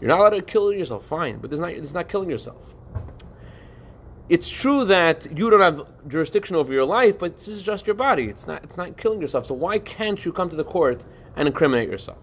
You're 0.00 0.08
not 0.08 0.20
allowed 0.20 0.30
to 0.30 0.42
kill 0.42 0.72
yourself, 0.72 1.04
fine, 1.04 1.38
but 1.38 1.52
it's 1.52 1.60
not 1.60 1.70
it's 1.70 1.92
not 1.92 2.08
killing 2.08 2.30
yourself. 2.30 2.74
It's 4.28 4.48
true 4.48 4.84
that 4.84 5.36
you 5.36 5.50
don't 5.50 5.60
have 5.60 5.84
jurisdiction 6.06 6.54
over 6.54 6.72
your 6.72 6.84
life, 6.84 7.18
but 7.18 7.36
this 7.36 7.48
is 7.48 7.62
just 7.64 7.88
your 7.88 7.96
body. 7.96 8.26
It's 8.26 8.46
not 8.46 8.62
it's 8.62 8.76
not 8.76 8.96
killing 8.96 9.20
yourself. 9.20 9.46
So 9.46 9.54
why 9.54 9.80
can't 9.80 10.24
you 10.24 10.32
come 10.32 10.48
to 10.48 10.56
the 10.56 10.64
court 10.64 11.02
and 11.34 11.48
incriminate 11.48 11.90
yourself? 11.90 12.18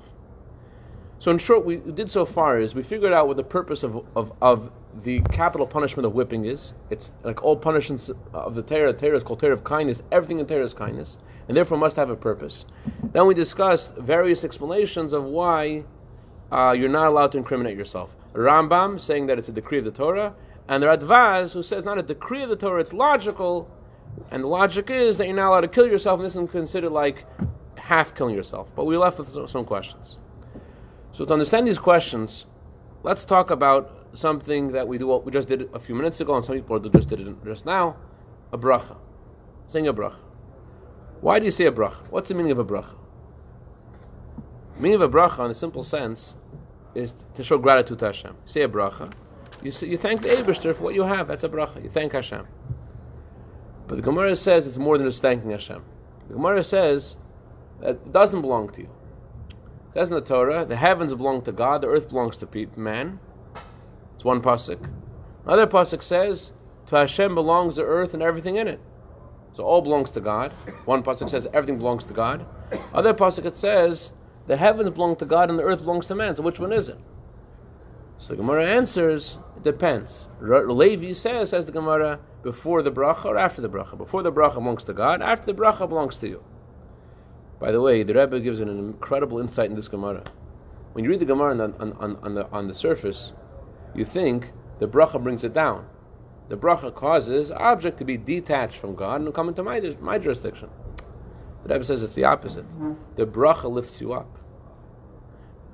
So 1.20 1.32
in 1.32 1.40
short, 1.40 1.66
we 1.66 1.78
did 1.78 2.12
so 2.12 2.26
far 2.26 2.60
is 2.60 2.76
we 2.76 2.84
figured 2.84 3.12
out 3.12 3.28
what 3.28 3.38
the 3.38 3.44
purpose 3.44 3.82
of, 3.82 4.06
of, 4.16 4.32
of 4.40 4.72
the 5.04 5.22
capital 5.22 5.66
punishment 5.66 6.06
of 6.06 6.14
whipping 6.14 6.46
is. 6.46 6.74
It's 6.92 7.12
like 7.24 7.44
all 7.44 7.56
punishments 7.56 8.12
of 8.34 8.54
the 8.54 8.62
Torah. 8.62 8.94
The 8.94 9.00
Torah 9.00 9.18
is 9.18 9.24
called 9.24 9.40
Torah 9.40 9.54
of 9.54 9.64
kindness. 9.64 10.04
Everything 10.12 10.40
in 10.40 10.46
Torah 10.46 10.66
is 10.66 10.74
kindness, 10.74 11.18
and 11.48 11.58
therefore 11.58 11.78
must 11.78 11.96
have 11.96 12.12
a 12.12 12.16
purpose. 12.16 12.66
Then 13.14 13.26
we 13.26 13.34
discussed 13.34 13.96
various 13.96 14.44
explanations 14.44 15.12
of 15.12 15.24
why 15.24 15.86
uh, 16.52 16.76
you're 16.78 16.90
not 16.90 17.08
allowed 17.08 17.32
to 17.32 17.40
incriminate 17.40 17.78
yourself. 17.78 18.16
Rambam 18.34 19.00
saying 19.02 19.26
that 19.28 19.40
it's 19.40 19.50
a 19.50 19.54
decree 19.54 19.80
of 19.80 19.86
the 19.86 19.92
Torah, 19.92 20.36
and 20.68 20.84
the 20.84 20.88
Radvaz 20.88 21.54
who 21.54 21.64
says 21.64 21.84
not 21.84 21.98
a 21.98 22.04
decree 22.04 22.44
of 22.44 22.50
the 22.50 22.56
Torah, 22.56 22.80
it's 22.82 22.94
logical, 22.94 23.72
and 24.30 24.44
the 24.44 24.48
logic 24.48 24.92
is 24.92 25.18
that 25.18 25.26
you're 25.26 25.36
not 25.36 25.50
allowed 25.50 25.62
to 25.62 25.68
kill 25.68 25.88
yourself, 25.88 26.20
and 26.20 26.26
this 26.28 26.36
is 26.36 26.52
considered 26.52 26.92
like 26.92 27.26
half 27.76 28.14
killing 28.14 28.36
yourself. 28.36 28.70
But 28.76 28.86
we 28.86 28.98
left 28.98 29.18
with 29.18 29.50
some 29.50 29.66
questions. 29.66 30.18
So 31.18 31.26
to 31.26 31.34
understand 31.34 31.68
these 31.68 31.80
questions, 31.80 32.46
let's 33.02 33.26
talk 33.26 33.50
about 33.50 33.92
something 34.14 34.74
that 34.74 34.88
we 34.88 35.00
do. 35.00 35.08
We 35.18 35.32
just 35.32 35.48
did 35.48 35.68
a 35.74 35.80
few 35.80 35.96
minutes 35.96 36.22
ago, 36.22 36.36
and 36.36 36.46
some 36.46 36.54
people 36.54 36.78
just 36.80 37.10
did 37.10 37.20
it 37.20 37.36
just 37.44 37.66
now. 37.66 37.98
A 38.52 38.58
bracha, 38.58 38.98
saying 39.66 39.88
a 39.88 39.94
bracha. 39.96 40.20
Why 41.22 41.40
do 41.40 41.46
you 41.46 41.52
say 41.52 41.66
a 41.66 41.72
bracha? 41.72 42.08
What's 42.12 42.30
the 42.30 42.36
meaning 42.36 42.52
of 42.52 42.60
a 42.60 42.64
bracha? 42.64 42.94
The 44.76 44.80
meaning 44.80 45.02
of 45.02 45.02
a 45.02 45.10
bracha, 45.10 45.44
in 45.44 45.50
a 45.50 45.56
simple 45.56 45.84
sense, 45.84 46.36
is 46.94 47.16
to 47.34 47.44
show 47.44 47.58
gratitude 47.58 47.98
to 47.98 48.06
Hashem. 48.06 48.36
Say 48.46 48.62
a 48.62 48.70
bracha. 48.70 49.12
You, 49.64 49.72
say, 49.72 49.88
you 49.88 49.98
thank 49.98 50.22
the 50.22 50.30
Eberster 50.30 50.76
for 50.76 50.84
what 50.84 50.94
you 50.94 51.02
have. 51.02 51.28
That's 51.28 51.44
a 51.44 51.50
bracha. 51.50 51.84
You 51.84 51.90
thank 51.90 52.12
Hashem. 52.12 52.46
But 53.88 53.96
the 53.96 54.04
Gemara 54.04 54.36
says 54.36 54.68
it's 54.68 54.78
more 54.78 55.00
than 55.00 55.08
just 55.08 55.24
thanking 55.24 55.50
Hashem. 55.50 55.84
The 56.28 56.36
Gemara 56.36 56.64
says 56.64 57.16
that 57.82 57.90
it 57.90 58.12
doesn't 58.12 58.42
belong 58.42 58.70
to 58.74 58.82
you. 58.82 58.90
It 59.98 60.02
says 60.02 60.10
in 60.10 60.14
the 60.14 60.22
Torah, 60.22 60.64
the 60.64 60.76
heavens 60.76 61.12
belong 61.16 61.42
to 61.42 61.52
God, 61.52 61.82
the 61.82 61.88
earth 61.88 62.10
belongs 62.10 62.38
to 62.38 62.68
man. 62.76 63.20
It's 64.14 64.24
one 64.24 64.44
pasuk. 64.44 64.92
Another 65.44 65.66
pasuk 65.66 66.04
says, 66.04 66.52
to 66.86 66.98
Hashem 66.98 67.34
belongs 67.34 67.78
the 67.78 67.82
earth 67.82 68.14
and 68.14 68.22
everything 68.22 68.58
in 68.58 68.68
it. 68.68 68.80
So 69.54 69.64
all 69.64 69.82
belongs 69.82 70.12
to 70.12 70.22
God. 70.22 70.52
One 70.86 71.02
pasuk 71.02 71.32
says 71.32 71.48
everything 71.52 71.80
belongs 71.80 72.06
to 72.06 72.14
God. 72.14 72.46
Other 72.94 73.12
pasuk 73.12 73.46
it 73.46 73.58
says 73.58 74.12
the 74.46 74.58
heavens 74.58 74.92
belong 74.92 75.16
to 75.16 75.26
God 75.26 75.50
and 75.50 75.58
the 75.58 75.64
earth 75.64 75.80
belongs 75.80 76.06
to 76.06 76.16
man. 76.16 76.36
So 76.36 76.44
which 76.44 76.60
one 76.60 76.74
is 76.74 76.90
it? 76.90 77.00
So 78.20 78.34
the 78.34 78.36
Gemara 78.36 78.68
answers, 78.68 79.40
it 79.56 79.64
depends. 79.64 80.30
Re- 80.40 80.72
Levi 80.72 81.14
says, 81.14 81.50
says 81.50 81.66
the 81.66 81.72
Gemara, 81.72 82.20
before 82.44 82.84
the 82.84 82.92
bracha 82.92 83.26
or 83.26 83.38
after 83.40 83.64
the 83.64 83.70
bracha. 83.70 83.98
Before 83.98 84.22
the 84.22 84.32
bracha 84.32 84.54
belongs 84.54 84.84
to 84.84 84.94
God, 84.94 85.24
after 85.24 85.48
the 85.48 85.60
bracha 85.60 85.90
belongs 85.90 86.20
to 86.20 86.28
you. 86.28 86.44
By 87.60 87.72
the 87.72 87.82
way, 87.82 88.04
the 88.04 88.14
Rebbe 88.14 88.40
gives 88.40 88.60
an 88.60 88.70
incredible 88.70 89.40
insight 89.40 89.70
in 89.70 89.76
this 89.76 89.88
Gemara. 89.88 90.32
When 90.94 91.04
you 91.04 91.10
read 91.10 91.20
the 91.20 91.26
Gemara 91.26 91.52
on 91.52 91.58
the, 91.58 91.64
on, 91.80 91.94
on, 91.94 92.16
on 92.18 92.36
the, 92.36 92.50
on 92.52 92.68
the 92.68 92.76
surface, 92.76 93.34
you 93.96 94.06
think 94.06 94.52
the 94.80 94.88
bracha 94.88 95.22
brings 95.22 95.44
it 95.44 95.54
down. 95.54 95.88
The 96.50 96.58
bracha 96.58 96.94
causes 96.94 97.52
object 97.52 97.98
to 97.98 98.06
be 98.06 98.18
detached 98.18 98.78
from 98.78 98.96
God 98.96 99.22
and 99.22 99.34
come 99.34 99.50
into 99.50 99.64
my, 99.64 99.80
my 100.00 100.18
jurisdiction. 100.18 100.70
The 101.64 101.74
Rebbe 101.74 101.86
says 101.86 102.04
it's 102.04 102.16
the 102.16 102.24
opposite. 102.24 102.66
The 103.16 103.26
bracha 103.26 103.70
lifts 103.70 104.00
you 104.00 104.14
up. 104.14 104.38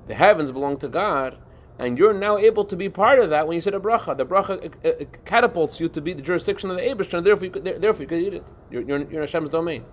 The 0.08 0.14
heavens 0.14 0.50
belong 0.50 0.78
to 0.78 0.88
God, 0.88 1.38
and 1.78 1.96
you're 1.98 2.12
now 2.12 2.36
able 2.38 2.64
to 2.66 2.76
be 2.76 2.88
part 2.88 3.18
of 3.18 3.30
that 3.30 3.46
when 3.46 3.54
you 3.54 3.60
said 3.60 3.74
a 3.74 3.80
bracha. 3.80 4.16
The 4.16 4.26
bracha 4.26 4.72
uh, 4.84 4.88
uh, 4.88 5.04
catapults 5.24 5.80
you 5.80 5.88
to 5.90 6.00
be 6.00 6.12
the 6.12 6.22
jurisdiction 6.22 6.70
of 6.70 6.76
the 6.76 6.82
Abishter, 6.82 7.18
and 7.18 7.26
therefore 7.26 7.44
you, 7.44 7.50
could, 7.50 7.64
therefore 7.64 8.02
you 8.02 8.08
could 8.08 8.20
eat 8.20 8.34
it. 8.34 8.44
You're, 8.70 8.82
you're, 8.82 8.98
you're 8.98 9.22
in 9.22 9.28
Hashem's 9.28 9.50
domain. 9.50 9.84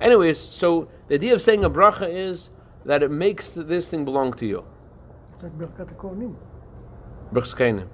Anyways, 0.00 0.38
so 0.38 0.88
the 1.08 1.14
idea 1.14 1.34
of 1.34 1.42
saying 1.42 1.64
a 1.64 1.70
bracha 1.70 2.08
is 2.08 2.50
that 2.84 3.02
it 3.02 3.10
makes 3.10 3.50
this 3.50 3.88
thing 3.88 4.04
belong 4.04 4.32
to 4.34 4.46
you. 4.46 4.64
It's 5.34 5.42
like 5.42 5.58
Birkat 5.58 5.94
Kohanim. 5.96 6.34
Birkat 7.32 7.54
Kohanim. 7.54 7.88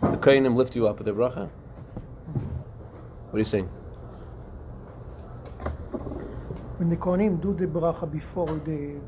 The 0.00 0.16
kohenim 0.16 0.54
lift 0.54 0.76
you 0.76 0.86
up 0.86 0.98
with 0.98 1.06
the 1.06 1.12
bracha. 1.12 1.48
What 3.30 3.34
are 3.34 3.38
you 3.38 3.44
saying? 3.44 3.66
When 6.78 6.88
the 6.90 6.96
kohenim 6.96 7.42
do 7.42 7.54
the 7.54 7.66
bracha 7.66 8.10
before 8.10 8.60
the 8.64 9.00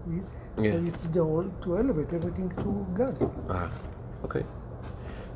yeah. 0.61 0.73
it's 0.73 1.05
the 1.05 1.23
whole 1.23 1.49
to 1.63 1.79
elevate 1.79 2.13
everything 2.13 2.51
to 2.51 2.87
God. 2.97 3.33
Ah, 3.49 3.71
okay. 4.25 4.45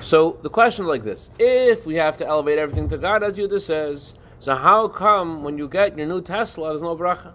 So 0.02 0.38
the 0.42 0.50
question 0.50 0.86
like 0.86 1.04
this: 1.04 1.30
If 1.38 1.86
we 1.86 1.94
have 1.94 2.16
to 2.18 2.26
elevate 2.26 2.58
everything 2.58 2.88
to 2.88 2.98
God, 2.98 3.22
as 3.22 3.36
Judah 3.36 3.60
says, 3.60 4.14
so 4.44 4.54
how 4.54 4.88
come 4.88 5.42
when 5.42 5.56
you 5.56 5.66
get 5.66 5.96
your 5.96 6.06
new 6.06 6.20
Tesla, 6.20 6.68
there's 6.68 6.82
no 6.82 6.94
bracha? 6.94 7.32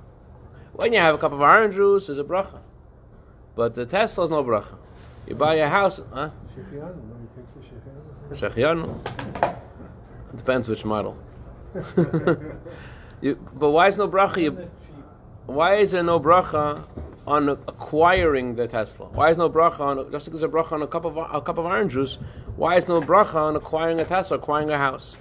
When 0.74 0.94
you 0.94 1.00
have 1.00 1.16
a 1.16 1.18
cup 1.18 1.32
of 1.32 1.42
orange 1.42 1.74
juice, 1.74 2.06
there's 2.06 2.20
a 2.20 2.24
bracha, 2.24 2.60
but 3.56 3.74
the 3.74 3.88
Tesla 3.88 4.26
is 4.26 4.30
no 4.30 4.44
bracha. 4.44 4.76
You 5.26 5.34
buy 5.34 5.56
a 5.56 5.68
house, 5.68 6.00
huh? 6.14 6.30
Shehecheyanu, 8.30 9.00
depends 10.36 10.70
which 10.70 10.86
model. 10.86 11.18
you, 13.22 13.40
but 13.56 13.72
why 13.72 13.88
is 13.88 13.98
no 13.98 14.08
bracha? 14.08 14.44
You, 14.44 14.70
why 15.48 15.78
is 15.78 15.90
there 15.90 16.04
no 16.04 16.20
bracha 16.20 16.86
on 17.26 17.50
acquiring 17.50 18.56
the 18.56 18.68
Tesla? 18.68 19.08
Why 19.08 19.32
is 19.32 19.38
no 19.40 19.50
bracha 19.50 19.80
on 19.80 20.12
just 20.12 20.26
because 20.26 20.42
there's 20.42 20.54
a 20.54 20.56
bracha 20.56 20.74
on 20.74 20.84
a 20.84 20.88
cup 20.88 21.06
of 21.06 21.18
a 21.18 21.42
cup 21.42 21.58
of 21.58 21.66
orange 21.66 21.94
juice? 21.94 22.20
Why 22.56 22.76
is 22.76 22.88
no 22.88 23.02
bracha 23.02 23.34
on 23.34 23.56
acquiring 23.56 24.00
a 24.00 24.06
Tesla, 24.06 24.38
acquiring 24.38 24.70
a 24.70 24.78
house? 24.78 25.18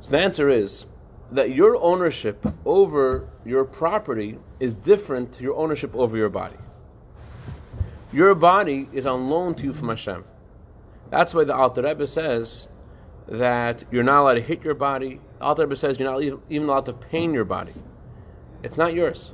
So 0.00 0.10
the 0.10 0.18
answer 0.18 0.48
is 0.48 0.86
that 1.32 1.54
your 1.54 1.76
ownership 1.76 2.44
over 2.64 3.28
your 3.44 3.64
property 3.64 4.38
is 4.58 4.74
different 4.74 5.32
to 5.34 5.42
your 5.42 5.56
ownership 5.56 5.94
over 5.94 6.16
your 6.16 6.28
body. 6.28 6.56
Your 8.12 8.34
body 8.34 8.88
is 8.92 9.06
on 9.06 9.28
loan 9.30 9.54
to 9.56 9.64
you 9.64 9.72
from 9.72 9.88
Hashem. 9.88 10.24
That's 11.10 11.34
why 11.34 11.44
the 11.44 11.54
Alter 11.54 11.82
Rebbe 11.82 12.06
says 12.06 12.66
that 13.28 13.84
you're 13.92 14.02
not 14.02 14.22
allowed 14.22 14.34
to 14.34 14.40
hit 14.40 14.64
your 14.64 14.74
body. 14.74 15.20
The 15.38 15.44
Alter 15.44 15.62
Rebbe 15.62 15.76
says 15.76 15.98
you're 15.98 16.10
not 16.10 16.22
even- 16.22 16.62
allowed 16.64 16.86
to 16.86 16.92
pain 16.92 17.32
your 17.32 17.44
body. 17.44 17.74
It's 18.62 18.76
not 18.76 18.94
yours. 18.94 19.32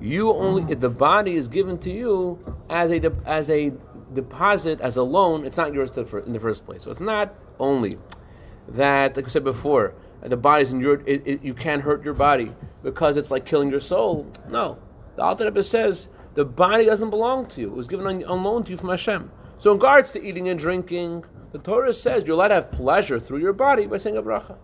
You 0.00 0.32
only 0.32 0.74
the 0.74 0.90
body 0.90 1.36
is 1.36 1.48
given 1.48 1.78
to 1.78 1.90
you 1.90 2.38
as 2.68 2.90
a 2.90 3.12
as 3.24 3.48
a 3.50 3.72
deposit 4.12 4.80
as 4.80 4.96
a 4.96 5.02
loan. 5.02 5.44
It's 5.44 5.56
not 5.56 5.72
yours 5.72 5.90
to, 5.92 6.04
fir- 6.04 6.20
in 6.20 6.32
the 6.32 6.40
first 6.40 6.64
place. 6.64 6.82
So 6.82 6.90
it's 6.90 7.00
not 7.00 7.34
only 7.58 7.98
that, 8.68 9.16
like 9.16 9.26
I 9.26 9.28
said 9.28 9.44
before, 9.44 9.94
the 10.22 10.36
body's 10.36 10.70
in 10.70 10.80
your. 10.80 11.00
It, 11.06 11.26
it, 11.26 11.42
you 11.42 11.54
can't 11.54 11.82
hurt 11.82 12.04
your 12.04 12.14
body 12.14 12.52
because 12.82 13.16
it's 13.16 13.30
like 13.30 13.44
killing 13.44 13.70
your 13.70 13.80
soul. 13.80 14.30
No, 14.48 14.78
the 15.16 15.22
Alter 15.22 15.44
Rebbe 15.44 15.64
says 15.64 16.08
the 16.34 16.44
body 16.44 16.84
doesn't 16.84 17.10
belong 17.10 17.46
to 17.46 17.60
you. 17.60 17.68
It 17.68 17.74
was 17.74 17.88
given 17.88 18.06
on, 18.06 18.24
on 18.24 18.42
loan 18.42 18.64
to 18.64 18.70
you 18.70 18.76
from 18.76 18.90
Hashem. 18.90 19.30
So 19.58 19.72
in 19.72 19.78
regards 19.78 20.12
to 20.12 20.22
eating 20.22 20.48
and 20.48 20.58
drinking, 20.58 21.24
the 21.52 21.58
Torah 21.58 21.92
says 21.92 22.24
you're 22.26 22.34
allowed 22.34 22.48
to 22.48 22.54
have 22.54 22.72
pleasure 22.72 23.20
through 23.20 23.38
your 23.38 23.52
body 23.52 23.86
by 23.86 23.98
saying 23.98 24.16
a 24.16 24.22
bracha. 24.22 24.56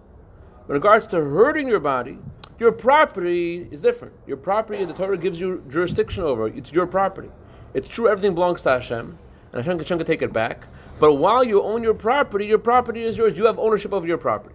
In 0.68 0.74
regards 0.74 1.06
to 1.08 1.16
hurting 1.16 1.68
your 1.68 1.80
body, 1.80 2.18
your 2.58 2.72
property 2.72 3.68
is 3.70 3.82
different. 3.82 4.14
Your 4.26 4.36
property, 4.36 4.84
the 4.84 4.92
Torah 4.92 5.16
gives 5.16 5.38
you 5.38 5.64
jurisdiction 5.68 6.24
over. 6.24 6.48
It's 6.48 6.72
your 6.72 6.86
property. 6.86 7.30
It's 7.74 7.88
true, 7.88 8.08
everything 8.08 8.34
belongs 8.34 8.62
to 8.62 8.70
Hashem, 8.70 9.18
and 9.52 9.64
Hashem, 9.64 9.84
can 9.84 10.04
take 10.04 10.22
it 10.22 10.32
back. 10.32 10.66
But 10.98 11.14
while 11.14 11.44
you 11.44 11.62
own 11.62 11.82
your 11.82 11.94
property, 11.94 12.46
your 12.46 12.58
property 12.58 13.02
is 13.02 13.16
yours. 13.16 13.36
You 13.38 13.46
have 13.46 13.58
ownership 13.58 13.92
of 13.92 14.06
your 14.06 14.18
property. 14.18 14.54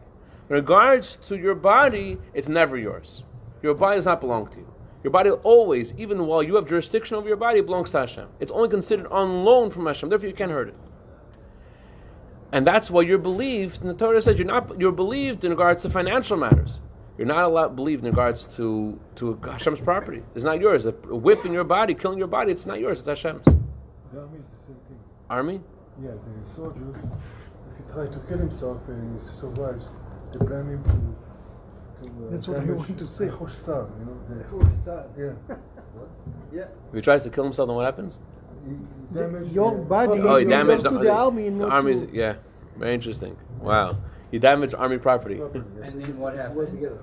In 0.50 0.55
regards 0.55 1.17
to 1.27 1.38
your 1.38 1.55
body, 1.55 2.17
it's 2.33 2.50
never 2.50 2.77
yours. 2.77 3.23
Your 3.62 3.73
body 3.73 3.95
does 3.95 4.05
not 4.05 4.19
belong 4.19 4.47
to 4.47 4.57
you. 4.57 4.73
Your 5.03 5.12
body 5.12 5.29
always, 5.29 5.93
even 5.97 6.27
while 6.27 6.43
you 6.43 6.55
have 6.55 6.67
jurisdiction 6.67 7.17
over 7.17 7.27
your 7.27 7.38
body, 7.38 7.62
belongs 7.62 7.91
to 7.91 8.00
Hashem. 8.00 8.27
It's 8.39 8.51
only 8.51 8.69
considered 8.69 9.07
on 9.07 9.43
loan 9.43 9.71
from 9.71 9.85
Hashem. 9.85 10.09
Therefore, 10.09 10.27
you 10.27 10.33
can't 10.33 10.51
hurt 10.51 10.69
it. 10.69 10.75
And 12.51 12.67
that's 12.67 12.91
why 12.91 13.01
you're 13.01 13.17
believed. 13.17 13.81
And 13.81 13.89
the 13.89 13.95
Torah 13.95 14.21
says 14.21 14.38
you're 14.38 14.47
not. 14.47 14.79
You're 14.79 14.91
believed 14.91 15.43
in 15.43 15.51
regards 15.51 15.81
to 15.81 15.89
financial 15.89 16.38
matters. 16.38 16.79
You're 17.17 17.27
not 17.27 17.43
allowed 17.43 17.75
believed 17.75 18.03
in 18.03 18.12
regards 18.12 18.47
to 18.57 19.00
to 19.15 19.39
Hashem's 19.43 19.81
property. 19.81 20.23
It's 20.35 20.45
not 20.45 20.59
yours. 20.62 20.85
A 20.85 20.91
whip 20.91 21.45
in 21.45 21.51
your 21.51 21.63
body, 21.63 21.93
killing 21.93 22.17
your 22.17 22.27
body, 22.27 22.51
it's 22.51 22.65
not 22.65 22.79
yours. 22.79 23.00
It's 23.00 23.07
Hashem's. 23.07 23.45
The 24.13 24.20
army 24.20 24.38
is 24.38 24.46
the 24.51 24.58
same 24.67 24.75
thing. 24.88 25.00
Army. 25.29 25.62
Yeah, 26.03 26.12
the 26.12 26.53
soldiers, 26.53 26.98
if 26.98 27.77
he 27.88 27.93
tries 27.93 28.10
to 28.10 28.20
kill 28.27 28.38
himself 28.38 28.77
and 28.88 29.20
he 29.20 29.27
survives, 29.39 29.86
they 30.32 30.46
blame 30.46 30.70
him 30.70 30.84
to. 30.84 32.08
to 32.08 32.27
uh, 32.27 32.32
That's 32.32 32.48
what 32.48 32.60
I 32.60 32.65
want 32.65 32.98
to 33.00 33.08
say. 33.08 33.25
the 33.25 33.32
you 33.32 34.05
know, 34.05 34.17
the, 34.86 35.05
yeah. 35.17 35.55
Yeah. 36.53 36.62
If 36.89 36.93
he 36.93 37.01
tries 37.01 37.24
to 37.24 37.32
kill 37.32 37.43
himself, 37.43 37.67
then 37.67 37.75
what 37.75 37.86
happens? 37.86 38.20
He 38.65 39.17
damaged 39.17 39.51
Your 39.51 39.72
the- 39.75 39.82
body- 39.82 40.22
Oh, 40.22 40.38
he 40.38 40.46
damaged 40.46 40.84
go 40.84 40.91
to 40.91 40.98
the 41.00 41.12
army 41.12 41.50
the 41.50 41.67
army's. 41.67 42.01
to- 42.01 42.15
Yeah, 42.15 42.36
very 42.77 42.93
interesting. 42.93 43.36
Wow, 43.62 43.98
he 44.29 44.38
damaged 44.38 44.75
army 44.75 45.00
property. 45.00 45.36
property. 45.36 45.63
And 45.84 46.03
then 46.03 46.20
what 46.20 46.36
happened? 46.36 46.70
He 46.77 46.86
got- 46.86 46.93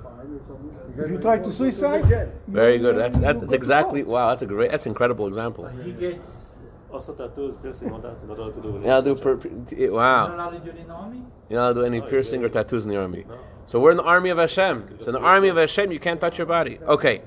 If 0.97 1.11
you 1.11 1.19
try 1.19 1.39
to 1.39 1.53
suicide, 1.53 2.05
Very 2.47 2.79
good. 2.79 2.97
That's 2.97 3.17
that, 3.19 3.41
that's 3.41 3.53
exactly 3.53 4.05
wow. 4.05 4.29
That's 4.31 4.43
a 4.43 4.47
great. 4.47 4.71
That's 4.71 4.87
an 4.87 4.91
incredible 4.91 5.27
example. 5.27 5.67
He 5.85 5.93
gets. 5.93 6.40
Also 6.93 7.15
tattoos, 7.15 7.57
piercing, 7.57 7.93
all 7.93 8.01
that, 8.01 8.17
in 8.23 8.31
order 8.31 8.53
to 8.53 8.61
do 8.61 8.73
with 8.73 8.85
Yeah, 8.85 8.95
I'll 8.97 9.03
do 9.03 9.15
per, 9.15 9.35
eh, 9.35 9.37
per- 9.37 9.49
You're 9.77 9.91
not 9.93 10.31
allowed 10.35 10.51
to 10.51 10.59
do 10.59 10.71
it 10.71 10.77
in 10.77 10.89
the 10.89 10.93
army? 10.95 11.23
You're 11.49 11.61
not 11.61 11.65
allowed 11.67 11.75
to 11.75 11.81
do 11.81 11.87
any 11.87 11.99
No, 12.01 12.05
you 12.05 12.11
piercing 12.11 12.45
or 12.45 12.49
tattoos 12.49 12.85
in 12.85 12.91
the 12.91 12.97
army. 12.99 13.25
No. 13.29 13.39
So 13.67 13.79
we're 13.79 13.93
in 13.93 13.97
the 13.97 14.03
army 14.03 14.31
of 14.31 14.39
Hashem. 14.39 14.99
So 15.01 15.07
in 15.07 15.13
the 15.13 15.21
army 15.21 15.49
of 15.49 15.57
Hashem, 15.57 15.93
you 15.93 16.01
can't 16.01 16.21
touch 16.21 16.37
your 16.39 16.47
body. 16.49 16.79
Okay. 16.83 17.23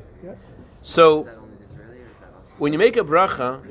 So 0.82 1.22
Is 1.22 1.26
that 1.26 1.38
only 1.38 1.56
the 1.56 1.64
Israeli 1.74 2.00
or 2.00 2.04
is 2.04 2.08
that 2.20 2.28
also? 2.36 2.54
when 2.58 2.74
you 2.74 2.80
make 2.80 2.98
a 2.98 3.04
bracha, 3.04 3.62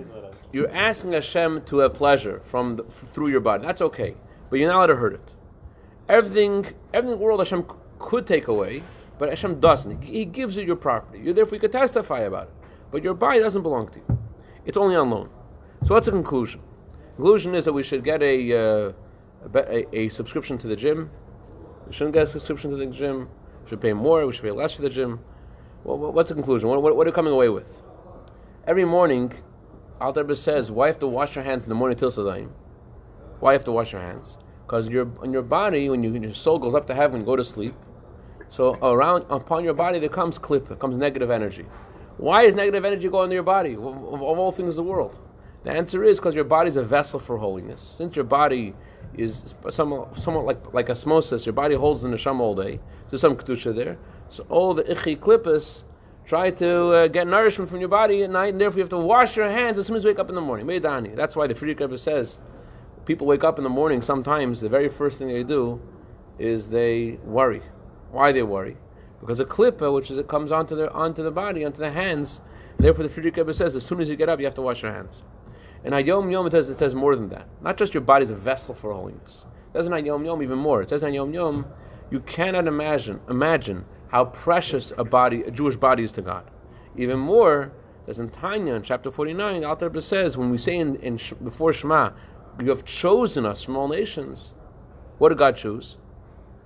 you're 0.51 0.71
asking 0.71 1.13
Hashem 1.13 1.63
to 1.67 1.79
have 1.79 1.93
pleasure 1.95 2.41
from 2.47 2.77
the, 2.77 2.85
through 3.13 3.29
your 3.29 3.41
body. 3.41 3.67
That's 3.67 3.83
okay, 3.83 4.15
but 4.49 4.59
you're 4.59 4.69
not 4.69 4.77
allowed 4.79 4.87
to 4.87 4.97
hurt 4.97 5.15
it. 5.15 5.35
Everything, 6.09 6.67
everything 6.95 7.13
in 7.13 7.19
the 7.19 7.25
world 7.25 7.41
Hashem 7.41 7.63
c- 7.69 7.77
could 7.99 8.27
take 8.27 8.49
away, 8.49 8.83
but 9.19 9.29
Hashem 9.29 9.61
doesn't. 9.61 10.03
He, 10.03 10.13
he 10.21 10.25
gives 10.25 10.57
you 10.57 10.65
your 10.65 10.77
property. 10.77 11.21
you're 11.23 11.35
therefore 11.35 11.57
you 11.57 11.61
could 11.61 11.73
testify 11.73 12.21
about 12.21 12.45
it, 12.45 12.55
but 12.91 13.03
your 13.05 13.15
body 13.15 13.41
doesn't 13.41 13.63
belong 13.63 13.89
to 13.89 13.99
you. 13.99 14.19
It's 14.65 14.77
only 14.79 14.97
on 14.97 15.11
loan. 15.11 15.29
So 15.85 15.95
what's 15.95 16.07
the 16.07 16.13
conclusion? 16.13 16.61
Conclusion 17.17 17.57
is 17.57 17.65
that 17.65 17.73
we 17.73 17.83
should 17.83 18.05
get 18.05 18.23
a, 18.23 18.53
uh, 18.53 18.93
a, 19.53 19.97
a, 19.97 20.09
subscription 20.11 20.57
to 20.59 20.69
the 20.69 20.77
gym. 20.77 21.11
We 21.89 21.93
shouldn't 21.93 22.15
get 22.15 22.23
a 22.23 22.27
subscription 22.31 22.71
to 22.71 22.77
the 22.77 22.87
gym. 22.87 23.29
We 23.65 23.71
should 23.71 23.81
pay 23.81 23.93
more. 23.93 24.25
We 24.25 24.33
should 24.33 24.45
pay 24.45 24.53
less 24.53 24.75
for 24.75 24.83
the 24.83 24.91
gym. 24.91 25.21
Well, 25.83 25.99
what's 25.99 26.29
the 26.29 26.37
conclusion? 26.37 26.69
What, 26.69 26.81
what, 26.83 26.97
what 26.97 27.07
are 27.07 27.11
you 27.11 27.15
coming 27.15 27.33
away 27.33 27.49
with? 27.49 27.83
Every 28.65 28.85
morning, 28.85 29.35
Alter 30.01 30.23
Rebbe 30.23 30.37
says, 30.37 30.71
why 30.71 30.87
have 30.87 31.01
to 31.01 31.09
wash 31.09 31.35
your 31.35 31.43
hands 31.43 31.65
in 31.65 31.69
the 31.69 31.75
morning 31.75 31.99
till 31.99 32.13
Sadaim? 32.13 32.51
Why 33.41 33.53
have 33.55 33.65
to 33.65 33.73
wash 33.73 33.91
your 33.91 34.03
hands? 34.03 34.37
Because 34.65 34.89
your 34.89 35.11
your 35.29 35.43
body, 35.43 35.89
when, 35.89 36.05
you, 36.05 36.13
when 36.13 36.23
your 36.23 36.33
soul 36.33 36.61
goes 36.61 36.77
up 36.77 36.87
to 36.87 36.95
heaven, 36.95 37.21
you 37.21 37.27
go 37.27 37.35
to 37.35 37.45
sleep. 37.45 37.75
So 38.49 38.75
around 38.77 39.27
upon 39.29 39.65
your 39.65 39.75
body 39.75 39.99
there 39.99 40.09
comes 40.09 40.39
clip, 40.39 40.79
comes 40.79 40.97
negative 40.97 41.31
energy. 41.31 41.67
Why 42.19 42.45
is 42.45 42.55
negative 42.55 42.85
energy 42.85 43.09
going 43.09 43.31
to 43.31 43.35
your 43.35 43.43
body 43.43 43.75
of 43.75 43.83
all 43.83 44.53
things 44.53 44.71
in 44.71 44.77
the 44.77 44.83
world? 44.85 45.19
The 45.65 45.71
answer 45.71 46.03
is 46.03 46.19
because 46.19 46.35
your 46.35 46.45
body 46.45 46.71
is 46.71 46.77
a 46.77 46.83
vessel 46.83 47.21
for 47.21 47.39
holiness. 47.39 47.95
Since 47.97 48.17
your 48.17 48.25
body 48.25 48.75
is 49.17 49.55
somewhat, 49.71 50.19
somewhat 50.19 50.45
like 50.45 50.73
like 50.75 50.91
osmosis, 50.91 51.47
your 51.47 51.53
body 51.53 51.75
holds 51.75 52.03
the 52.03 52.09
neshama 52.09 52.41
all 52.41 52.55
day. 52.55 52.81
There's 53.11 53.21
some 53.21 53.37
kedusha 53.37 53.75
there. 53.75 53.99
So 54.29 54.45
all 54.49 54.75
the 54.75 54.91
ichi 54.91 55.17
klippas 55.17 55.85
try 56.27 56.51
to 56.51 56.87
uh, 56.89 57.09
get 57.09 57.27
nourishment 57.27 57.71
from 57.71 57.81
your 57.81 57.89
body 57.89 58.23
at 58.23 58.31
night, 58.31 58.53
and 58.53 58.61
therefore 58.61 58.79
you 58.79 58.83
have 58.83 58.91
to 58.91 58.99
wash 58.99 59.37
your 59.37 59.51
hands 59.51 59.79
as 59.79 59.87
soon 59.87 59.97
as 59.97 60.05
you 60.05 60.11
wake 60.11 60.19
up 60.19 60.29
in 60.29 60.35
the 60.35 60.41
morning. 60.41 60.67
Meidani. 60.67 61.15
That's 61.15 61.37
why 61.37 61.47
the 61.47 61.55
Frierdiker 61.55 61.81
Rebbe 61.81 61.99
says 61.99 62.39
people 63.05 63.27
wake 63.27 63.45
up 63.45 63.59
in 63.59 63.65
the 63.65 63.71
morning. 63.71 64.03
Sometimes 64.03 64.61
the 64.61 64.69
very 64.69 64.89
first 64.89 65.19
thing 65.19 65.29
they 65.29 65.43
do 65.45 65.81
is 66.39 66.69
they 66.69 67.19
worry. 67.25 67.63
Why 68.11 68.33
they 68.33 68.43
worry? 68.43 68.77
Because 69.21 69.39
a 69.39 69.45
klippa, 69.45 69.95
which 69.95 70.11
is 70.11 70.19
it 70.19 70.27
comes 70.27 70.51
onto 70.51 70.75
the 70.75 70.91
onto 70.93 71.23
the 71.23 71.31
body, 71.31 71.65
onto 71.65 71.79
the 71.79 71.93
hands. 71.93 72.41
Therefore, 72.79 73.07
the 73.07 73.11
Frierdiker 73.11 73.39
Rebbe 73.39 73.55
says 73.55 73.77
as 73.77 73.85
soon 73.85 74.01
as 74.01 74.09
you 74.09 74.17
get 74.17 74.29
up, 74.29 74.41
you 74.41 74.47
have 74.47 74.55
to 74.57 74.63
wash 74.63 74.83
your 74.83 74.93
hands. 74.93 75.23
And 75.85 75.95
Hayom 75.95 76.31
Yom 76.31 76.47
it 76.47 76.53
says, 76.53 76.69
it 76.69 76.79
says 76.79 76.95
more 76.95 77.17
than 77.17 77.29
that. 77.31 77.47
Not 77.61 77.77
just 77.77 77.95
your 77.95 78.03
body 78.03 78.25
is 78.25 78.31
a 78.31 78.37
vessel 78.37 78.75
for 78.75 78.93
holiness. 78.93 79.47
It 79.75 79.79
says 79.79 79.87
in 79.87 80.07
Yom 80.07 80.43
even 80.43 80.59
more. 80.59 80.83
It 80.83 80.91
says 80.91 81.03
in 81.03 81.15
Yom, 81.15 81.67
you 82.11 82.21
cannot 82.21 82.67
imagine 82.67 83.21
imagine 83.29 83.85
how 84.09 84.27
precious 84.27 84.93
a 84.99 85.05
body, 85.05 85.43
a 85.43 85.51
Jewish 85.51 85.77
body, 85.77 86.05
is 86.05 86.13
to 86.13 86.23
God. 86.23 86.45
Even 86.97 87.19
more, 87.19 87.73
as 88.07 88.19
in 88.19 88.29
Tanya 88.29 88.75
in 88.75 88.83
chapter 88.83 89.11
forty 89.11 89.33
nine, 89.33 89.63
the 89.63 89.69
Alter 89.69 89.89
Rebbe 89.89 90.03
says 90.03 90.37
when 90.37 90.51
we 90.51 90.59
say 90.59 90.77
in, 90.77 90.97
in 90.97 91.19
before 91.43 91.73
Shema, 91.73 92.11
you 92.61 92.69
have 92.69 92.85
chosen 92.85 93.47
us 93.47 93.63
from 93.63 93.77
all 93.77 93.89
nations. 93.89 94.53
What 95.19 95.31
did 95.31 95.39
God 95.39 95.57
choose? 95.57 95.97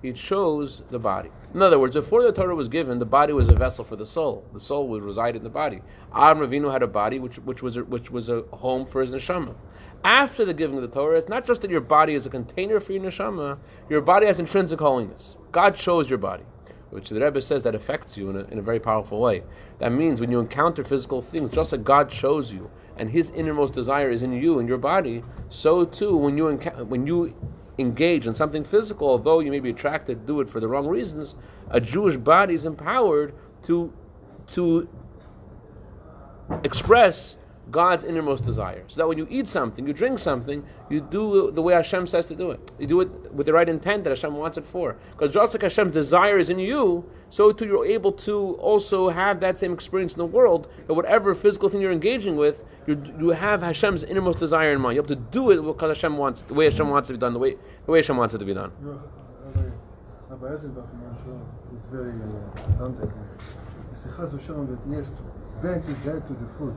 He 0.01 0.13
chose 0.13 0.83
the 0.91 0.99
body. 0.99 1.29
In 1.53 1.61
other 1.61 1.79
words, 1.79 1.95
before 1.95 2.21
the 2.21 2.31
Torah 2.31 2.55
was 2.55 2.67
given, 2.67 2.99
the 2.99 3.05
body 3.05 3.33
was 3.33 3.47
a 3.47 3.55
vessel 3.55 3.83
for 3.83 3.95
the 3.95 4.05
soul. 4.05 4.45
The 4.53 4.59
soul 4.59 4.87
would 4.89 5.01
reside 5.01 5.35
in 5.35 5.43
the 5.43 5.49
body. 5.49 5.81
Adam 6.13 6.39
Ravinu 6.39 6.71
had 6.71 6.83
a 6.83 6.87
body 6.87 7.19
which, 7.19 7.37
which, 7.39 7.63
was 7.63 7.77
a, 7.77 7.83
which 7.83 8.11
was 8.11 8.29
a 8.29 8.43
home 8.53 8.85
for 8.85 9.01
his 9.01 9.11
neshama. 9.11 9.55
After 10.03 10.45
the 10.45 10.53
giving 10.53 10.75
of 10.77 10.83
the 10.83 10.87
Torah, 10.87 11.17
it's 11.17 11.29
not 11.29 11.45
just 11.47 11.61
that 11.61 11.71
your 11.71 11.81
body 11.81 12.13
is 12.13 12.25
a 12.25 12.29
container 12.29 12.79
for 12.79 12.93
your 12.93 13.03
neshama, 13.03 13.57
your 13.89 14.01
body 14.01 14.27
has 14.27 14.39
intrinsic 14.39 14.79
holiness. 14.79 15.35
God 15.51 15.75
chose 15.75 16.09
your 16.09 16.19
body, 16.19 16.43
which 16.91 17.09
the 17.09 17.19
Rebbe 17.19 17.41
says 17.41 17.63
that 17.63 17.73
affects 17.73 18.15
you 18.15 18.29
in 18.29 18.35
a, 18.35 18.43
in 18.45 18.59
a 18.59 18.61
very 18.61 18.79
powerful 18.79 19.19
way. 19.19 19.43
That 19.79 19.91
means 19.91 20.21
when 20.21 20.31
you 20.31 20.39
encounter 20.39 20.83
physical 20.83 21.23
things, 21.23 21.49
just 21.49 21.71
like 21.71 21.83
God 21.83 22.11
chose 22.11 22.51
you, 22.51 22.69
and 22.95 23.09
His 23.09 23.31
innermost 23.31 23.73
desire 23.73 24.11
is 24.11 24.21
in 24.21 24.33
you 24.33 24.59
and 24.59 24.69
your 24.69 24.77
body, 24.77 25.23
so 25.49 25.85
too 25.85 26.15
when 26.15 26.37
you 26.37 26.45
enca- 26.45 26.85
when 26.85 27.07
you 27.07 27.33
engage 27.77 28.25
in 28.25 28.35
something 28.35 28.63
physical, 28.63 29.07
although 29.07 29.39
you 29.39 29.51
may 29.51 29.59
be 29.59 29.69
attracted 29.69 30.21
to 30.21 30.27
do 30.27 30.41
it 30.41 30.49
for 30.49 30.59
the 30.59 30.67
wrong 30.67 30.87
reasons, 30.87 31.35
a 31.69 31.79
Jewish 31.79 32.17
body 32.17 32.53
is 32.53 32.65
empowered 32.65 33.33
to 33.63 33.93
to 34.53 34.87
express 36.63 37.35
God's 37.69 38.05
innermost 38.05 38.45
desire. 38.45 38.83
So 38.87 39.01
that 39.01 39.07
when 39.07 39.17
you 39.17 39.27
eat 39.29 39.47
something, 39.47 39.85
you 39.85 39.93
drink 39.93 40.19
something, 40.19 40.63
you 40.89 41.01
do 41.01 41.51
the 41.51 41.61
way 41.61 41.73
Hashem 41.73 42.07
says 42.07 42.27
to 42.27 42.35
do 42.35 42.51
it. 42.51 42.71
You 42.79 42.87
do 42.87 43.01
it 43.01 43.33
with 43.33 43.45
the 43.45 43.53
right 43.53 43.67
intent 43.67 44.05
that 44.05 44.11
Hashem 44.11 44.33
wants 44.33 44.57
it 44.57 44.65
for. 44.65 44.95
Because 45.11 45.33
just 45.33 45.53
like 45.53 45.63
Hashem's 45.63 45.93
desire 45.93 46.39
is 46.39 46.49
in 46.49 46.59
you, 46.59 47.09
so 47.29 47.51
too 47.51 47.65
you're 47.65 47.85
able 47.85 48.13
to 48.13 48.53
also 48.53 49.09
have 49.09 49.41
that 49.41 49.59
same 49.59 49.73
experience 49.73 50.13
in 50.13 50.19
the 50.19 50.25
world. 50.25 50.69
That 50.87 50.93
whatever 50.93 51.35
physical 51.35 51.67
thing 51.67 51.81
you're 51.81 51.91
engaging 51.91 52.37
with, 52.37 52.63
you, 52.87 53.15
you 53.19 53.29
have 53.29 53.61
Hashem's 53.61 54.03
innermost 54.03 54.39
desire 54.39 54.73
in 54.73 54.79
mind. 54.79 54.95
You 54.95 55.01
have 55.01 55.09
to 55.09 55.15
do 55.15 55.51
it 55.51 55.61
because 55.61 55.97
Hashem 55.97 56.17
wants 56.17 56.41
the 56.43 56.53
way 56.53 56.65
Hashem 56.65 56.87
wants 56.87 57.09
it 57.09 57.13
to 57.13 57.17
be 57.17 57.21
done, 57.21 57.33
the 57.33 57.39
way 57.39 57.57
the 57.85 57.91
way 57.91 57.99
Hashem 57.99 58.17
wants 58.17 58.33
it 58.33 58.37
to 58.39 58.45
be 58.45 58.53
done. 58.53 58.71
You 58.81 58.87
know, 58.87 59.01
Rabbi, 59.45 59.69
Rabbi 60.29 60.47
Eisenbach 60.47 60.93
in 60.93 60.99
Montreal 61.01 61.47
is 61.75 61.83
very 61.91 62.13
uh. 62.13 63.07
He 63.89 63.95
said, 63.95 64.11
Chaz 64.11 64.31
that 64.31 65.17
to 65.17 65.23
bend 65.61 65.83
his 65.83 65.97
head 66.03 66.27
to 66.27 66.33
the 66.33 66.47
food. 66.57 66.75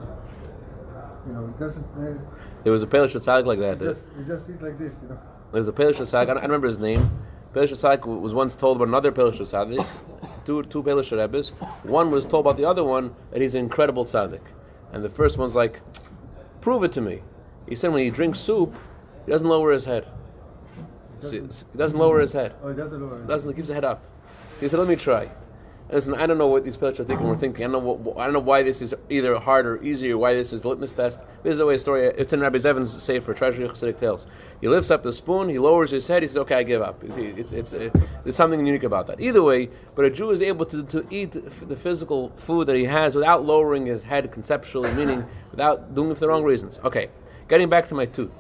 You 1.27 1.33
know, 1.35 1.47
he 1.47 1.65
doesn't, 1.65 1.85
uh, 1.85 2.19
There 2.65 2.73
was 2.73 2.83
a 2.83 2.87
Pelish 2.87 3.15
Tzaddik 3.15 3.47
like 3.47 3.59
that. 3.59 3.81
he 3.81 3.87
just, 3.87 4.03
he 4.19 4.25
just 4.25 4.49
eat 4.49 4.63
like 4.63 4.79
this, 4.79 4.93
you 5.03 5.09
know. 5.09 5.19
There's 5.53 5.69
a 5.69 5.73
Pelish 5.73 5.97
Tzaddik, 5.97 6.15
I 6.15 6.23
I 6.23 6.25
don't 6.25 6.43
remember 6.43 6.69
his 6.69 6.79
name. 6.79 7.11
Pelish 7.55 7.73
Tzaddik 7.73 8.07
was 8.07 8.33
once 8.33 8.55
told 8.55 8.77
about 8.77 8.89
another 8.89 9.13
Pelish 9.13 9.39
Tzaddik, 9.39 9.87
two, 10.47 10.63
two 10.65 10.83
Pelish 10.83 11.15
Rebbes. 11.15 11.51
One 11.83 12.11
was 12.11 12.25
told 12.25 12.47
about 12.47 12.57
the 12.57 12.65
other 12.65 12.85
one 12.85 13.15
that 13.33 13.43
he's 13.43 13.55
an 13.55 13.61
incredible 13.61 14.07
Tzaddik. 14.07 14.41
And 14.93 15.05
the 15.05 15.11
first 15.11 15.37
one's 15.37 15.55
like, 15.55 15.81
prove 16.61 16.85
it 16.85 16.93
to 16.93 17.01
me. 17.01 17.23
He 17.69 17.75
said 17.75 17.93
when 17.93 18.05
he 18.05 18.11
drinks 18.11 18.39
soup, 18.39 18.75
he 19.27 19.33
doesn't 19.33 19.47
lower 19.47 19.73
his 19.73 19.85
head. 19.85 20.07
See, 21.23 21.41
he 21.41 21.79
doesn't 21.79 21.99
lower 21.99 22.21
his 22.21 22.33
head. 22.33 22.55
Oh, 22.63 22.69
he 22.69 22.77
doesn't 22.77 23.01
lower. 23.01 23.23
Doesn't, 23.25 23.51
he 23.51 23.55
keeps 23.55 23.69
his 23.69 23.75
head 23.75 23.85
up. 23.85 24.03
He 24.59 24.69
said, 24.69 24.79
let 24.79 24.89
me 24.89 24.97
try. 24.97 25.31
Listen, 25.93 26.15
I 26.15 26.27
don't 26.27 26.39
know 26.39 26.47
what 26.47 26.65
these 26.65 26.77
Pelish 26.77 26.99
Tzaddikim 26.99 27.23
were 27.23 27.37
thinking. 27.37 27.65
I 27.65 27.69
don't 27.69 27.85
know 27.85 27.93
what, 27.93 28.19
I 28.19 28.25
don't 28.25 28.33
know 28.33 28.39
why 28.39 28.63
this 28.63 28.81
is 28.81 28.95
either 29.09 29.37
hard 29.41 29.67
or 29.67 29.83
easy 29.83 30.15
why 30.15 30.35
this 30.35 30.53
is 30.53 30.65
litmus 30.65 30.95
test. 30.95 31.19
This 31.43 31.53
is 31.53 31.59
the 31.59 31.67
way 31.67 31.75
a 31.75 31.79
story, 31.79 32.07
it's 32.07 32.33
in 32.33 32.41
Rabbi 32.41 32.59
Zevin's 32.59 33.03
Sefer, 33.03 33.35
Treasury 33.35 33.65
of 33.65 33.73
Chassidic 33.73 33.99
Tales. 33.99 34.27
He 34.61 34.69
lifts 34.69 34.91
up 34.91 35.03
the 35.03 35.13
spoon, 35.13 35.49
he 35.49 35.59
lowers 35.59 35.91
his 35.91 36.07
head, 36.07 36.23
he 36.23 36.29
says, 36.29 36.37
okay, 36.39 36.57
I 36.57 36.63
give 36.63 36.81
up. 36.81 37.03
See, 37.15 37.35
It's, 37.37 37.51
it's, 37.51 37.73
uh, 37.73 37.91
there's 38.23 38.37
something 38.37 38.65
unique 38.65 38.85
about 38.85 39.09
that. 39.09 39.21
Either 39.21 39.43
way, 39.43 39.69
but 39.97 40.05
a 40.05 40.11
Jew 40.11 40.31
is 40.31 40.43
able 40.43 40.65
to, 40.67 40.85
to 40.85 41.05
eat 41.11 41.33
the 41.33 41.77
physical 41.77 42.31
food 42.37 42.69
that 42.69 42.77
he 42.77 42.85
has 42.85 43.17
without 43.17 43.45
lowering 43.45 43.87
his 43.87 44.05
head 44.05 44.31
conceptually, 44.31 44.93
meaning 44.95 45.27
without 45.51 45.95
doing 45.95 46.13
it 46.13 46.15
for 46.15 46.21
the 46.21 46.29
wrong 46.29 46.45
reasons. 46.45 46.79
Okay, 46.85 47.09
getting 47.49 47.69
back 47.69 47.89
to 47.89 47.95
my 47.95 48.07
tooth. 48.07 48.33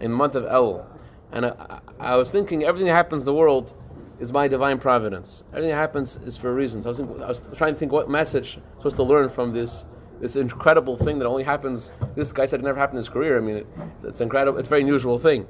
In 0.00 0.12
the 0.12 0.16
month 0.16 0.34
of 0.34 0.44
Elul, 0.44 0.86
and 1.30 1.44
I, 1.44 1.80
I, 1.98 2.12
I 2.12 2.16
was 2.16 2.30
thinking 2.30 2.64
everything 2.64 2.86
that 2.86 2.94
happens 2.94 3.22
in 3.22 3.26
the 3.26 3.34
world 3.34 3.74
is 4.20 4.30
by 4.30 4.46
divine 4.48 4.78
providence. 4.78 5.44
Everything 5.50 5.70
that 5.70 5.76
happens 5.76 6.16
is 6.24 6.36
for 6.36 6.50
a 6.50 6.54
reason. 6.54 6.82
So 6.82 6.88
I 6.88 6.90
was, 6.90 6.98
thinking, 6.98 7.22
I 7.22 7.28
was 7.28 7.40
trying 7.56 7.74
to 7.74 7.80
think 7.80 7.90
what 7.90 8.08
message 8.08 8.56
I'm 8.56 8.78
supposed 8.78 8.96
to 8.96 9.02
learn 9.02 9.30
from 9.30 9.52
this 9.52 9.84
this 10.20 10.36
incredible 10.36 10.98
thing 10.98 11.18
that 11.18 11.26
only 11.26 11.44
happens. 11.44 11.90
This 12.14 12.30
guy 12.30 12.44
said 12.44 12.60
it 12.60 12.62
never 12.62 12.78
happened 12.78 12.98
in 12.98 13.04
his 13.04 13.08
career. 13.08 13.38
I 13.38 13.40
mean, 13.40 13.56
it, 13.56 13.66
it's 14.04 14.20
incredible. 14.20 14.58
It's 14.58 14.68
a 14.68 14.70
very 14.70 14.82
unusual 14.82 15.18
thing. 15.18 15.48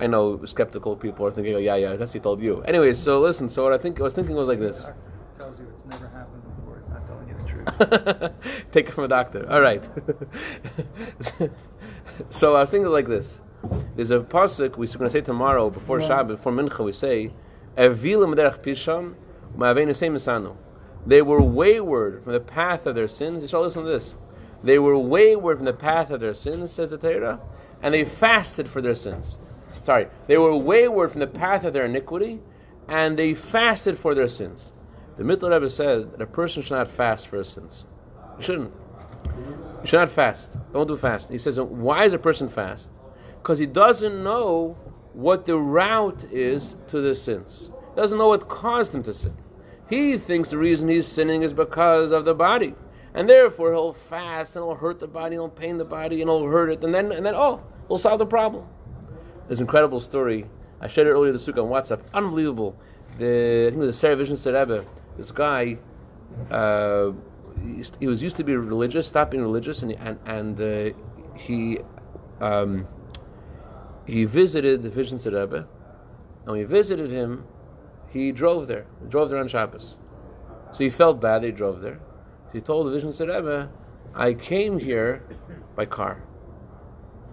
I 0.00 0.06
know 0.06 0.42
skeptical 0.46 0.96
people 0.96 1.26
are 1.26 1.30
thinking, 1.30 1.54
oh, 1.54 1.58
yeah, 1.58 1.74
yeah, 1.76 1.96
that's 1.96 2.10
what 2.10 2.14
he 2.14 2.20
told 2.20 2.40
you. 2.40 2.62
Anyways, 2.62 2.98
so 2.98 3.20
listen. 3.20 3.48
So 3.50 3.64
what 3.64 3.72
I 3.72 3.78
think 3.78 4.00
I 4.00 4.04
was 4.04 4.14
thinking 4.14 4.34
was 4.34 4.48
like 4.48 4.60
this. 4.60 4.88
Tells 5.36 5.58
you 5.58 5.66
it's 5.66 5.86
never 5.90 6.08
happened 6.08 6.42
before. 6.56 6.78
It's 6.78 6.88
not 6.88 7.06
telling 7.06 7.28
you 7.28 7.36
the 7.36 7.44
truth. 7.44 8.32
Take 8.72 8.88
it 8.88 8.94
from 8.94 9.04
a 9.04 9.08
doctor. 9.08 9.50
All 9.50 9.60
right. 9.60 9.84
so 12.30 12.54
I 12.54 12.60
was 12.60 12.70
thinking 12.70 12.90
like 12.90 13.08
this. 13.08 13.42
There's 13.96 14.12
a 14.12 14.20
pasuk 14.20 14.76
we're 14.76 14.86
going 14.86 15.00
to 15.00 15.10
say 15.10 15.20
tomorrow 15.20 15.68
before 15.68 15.98
Shabbat, 15.98 16.28
before 16.28 16.52
Mincha. 16.52 16.84
We 16.84 16.92
say, 16.92 17.32
"Evilim 17.78 18.34
derech 18.34 18.62
pisham, 18.62 19.14
ma'aveinu 19.56 19.90
semisanu." 19.90 20.56
They 21.06 21.22
were 21.22 21.40
wayward 21.40 22.24
from 22.24 22.32
the 22.32 22.40
path 22.40 22.84
of 22.84 22.94
their 22.94 23.08
sins. 23.08 23.42
You 23.42 23.48
shall 23.48 23.62
listen 23.62 23.84
to 23.84 23.88
this. 23.88 24.14
They 24.62 24.78
were 24.78 24.98
wayward 24.98 25.58
from 25.58 25.66
the 25.66 25.72
path 25.72 26.10
of 26.10 26.20
their 26.20 26.34
sins, 26.34 26.72
says 26.72 26.90
the 26.90 26.98
Torah, 26.98 27.40
and 27.80 27.94
they 27.94 28.04
fasted 28.04 28.68
for 28.68 28.82
their 28.82 28.96
sins. 28.96 29.38
Sorry, 29.84 30.08
they 30.26 30.36
were 30.36 30.56
wayward 30.56 31.12
from 31.12 31.20
the 31.20 31.26
path 31.26 31.64
of 31.64 31.72
their 31.72 31.86
iniquity, 31.86 32.40
and 32.88 33.18
they 33.18 33.32
fasted 33.34 33.98
for 33.98 34.14
their 34.14 34.28
sins. 34.28 34.72
The 35.16 35.24
Mittler 35.24 35.50
Rebbe 35.52 35.70
said 35.70 36.12
that 36.12 36.20
a 36.20 36.26
person 36.26 36.62
should 36.62 36.74
not 36.74 36.88
fast 36.88 37.28
for 37.28 37.38
his 37.38 37.48
sins. 37.48 37.84
You 38.38 38.44
shouldn't. 38.44 38.74
You 39.24 39.86
should 39.86 39.98
not 39.98 40.10
fast. 40.10 40.56
Don't 40.72 40.88
do 40.88 40.96
fast. 40.96 41.30
He 41.30 41.38
says, 41.38 41.58
why 41.58 42.04
is 42.04 42.12
a 42.12 42.18
person 42.18 42.48
fast? 42.48 42.90
Because 43.40 43.58
he 43.58 43.66
doesn't 43.66 44.22
know 44.22 44.76
what 45.12 45.46
the 45.46 45.58
route 45.58 46.24
is 46.30 46.76
to 46.88 47.00
the 47.00 47.14
sins. 47.14 47.70
Doesn't 47.96 48.18
know 48.18 48.28
what 48.28 48.48
caused 48.48 48.94
him 48.94 49.02
to 49.04 49.14
sin. 49.14 49.36
He 49.88 50.18
thinks 50.18 50.50
the 50.50 50.58
reason 50.58 50.88
he's 50.88 51.06
sinning 51.06 51.42
is 51.42 51.52
because 51.52 52.12
of 52.12 52.24
the 52.24 52.34
body. 52.34 52.74
And 53.14 53.28
therefore 53.28 53.72
he'll 53.72 53.94
fast 53.94 54.54
and 54.54 54.64
he'll 54.64 54.74
hurt 54.74 55.00
the 55.00 55.08
body, 55.08 55.36
he'll 55.36 55.48
pain 55.48 55.78
the 55.78 55.84
body, 55.84 56.20
and 56.20 56.30
he'll 56.30 56.46
hurt 56.46 56.70
it, 56.70 56.84
and 56.84 56.94
then 56.94 57.10
and 57.10 57.24
then 57.24 57.34
oh, 57.34 57.62
he'll 57.88 57.98
solve 57.98 58.18
the 58.18 58.26
problem. 58.26 58.66
An 59.48 59.58
incredible 59.58 60.00
story. 60.00 60.46
I 60.80 60.88
shared 60.88 61.06
it 61.06 61.10
earlier 61.10 61.32
this 61.32 61.46
week 61.46 61.56
on 61.56 61.64
WhatsApp. 61.64 62.02
Unbelievable. 62.14 62.76
The, 63.18 63.64
I 63.66 63.70
think 63.70 63.82
it 63.82 63.86
was 63.86 63.96
the 63.96 63.98
Sarah 63.98 64.16
Vision 64.16 64.36
Rebbe. 64.36 64.84
This 65.16 65.32
guy, 65.32 65.78
uh, 66.50 67.12
he, 67.60 67.84
he 67.98 68.06
was 68.06 68.22
used 68.22 68.36
to 68.36 68.44
be 68.44 68.54
religious, 68.54 69.08
stopped 69.08 69.32
being 69.32 69.42
religious, 69.42 69.82
and 69.82 69.92
and, 69.92 70.18
and 70.26 70.60
uh, 70.60 70.96
he 71.34 71.78
um, 72.40 72.86
he 74.08 74.24
visited 74.24 74.82
the 74.82 74.88
Vision 74.88 75.18
Rebbe, 75.18 75.68
and 76.40 76.46
when 76.46 76.56
he 76.56 76.64
visited 76.64 77.10
him, 77.10 77.44
he 78.08 78.32
drove 78.32 78.66
there. 78.66 78.86
He 79.02 79.08
drove 79.08 79.28
there 79.28 79.38
on 79.38 79.48
Shabbos. 79.48 79.98
So 80.72 80.82
he 80.82 80.88
felt 80.88 81.20
bad. 81.20 81.42
He 81.44 81.50
drove 81.50 81.82
there. 81.82 82.00
So 82.46 82.52
he 82.54 82.60
told 82.62 82.86
the 82.86 82.90
Vision 82.90 83.12
Rebbe, 83.28 83.68
"I 84.14 84.32
came 84.32 84.78
here 84.78 85.22
by 85.76 85.84
car," 85.84 86.24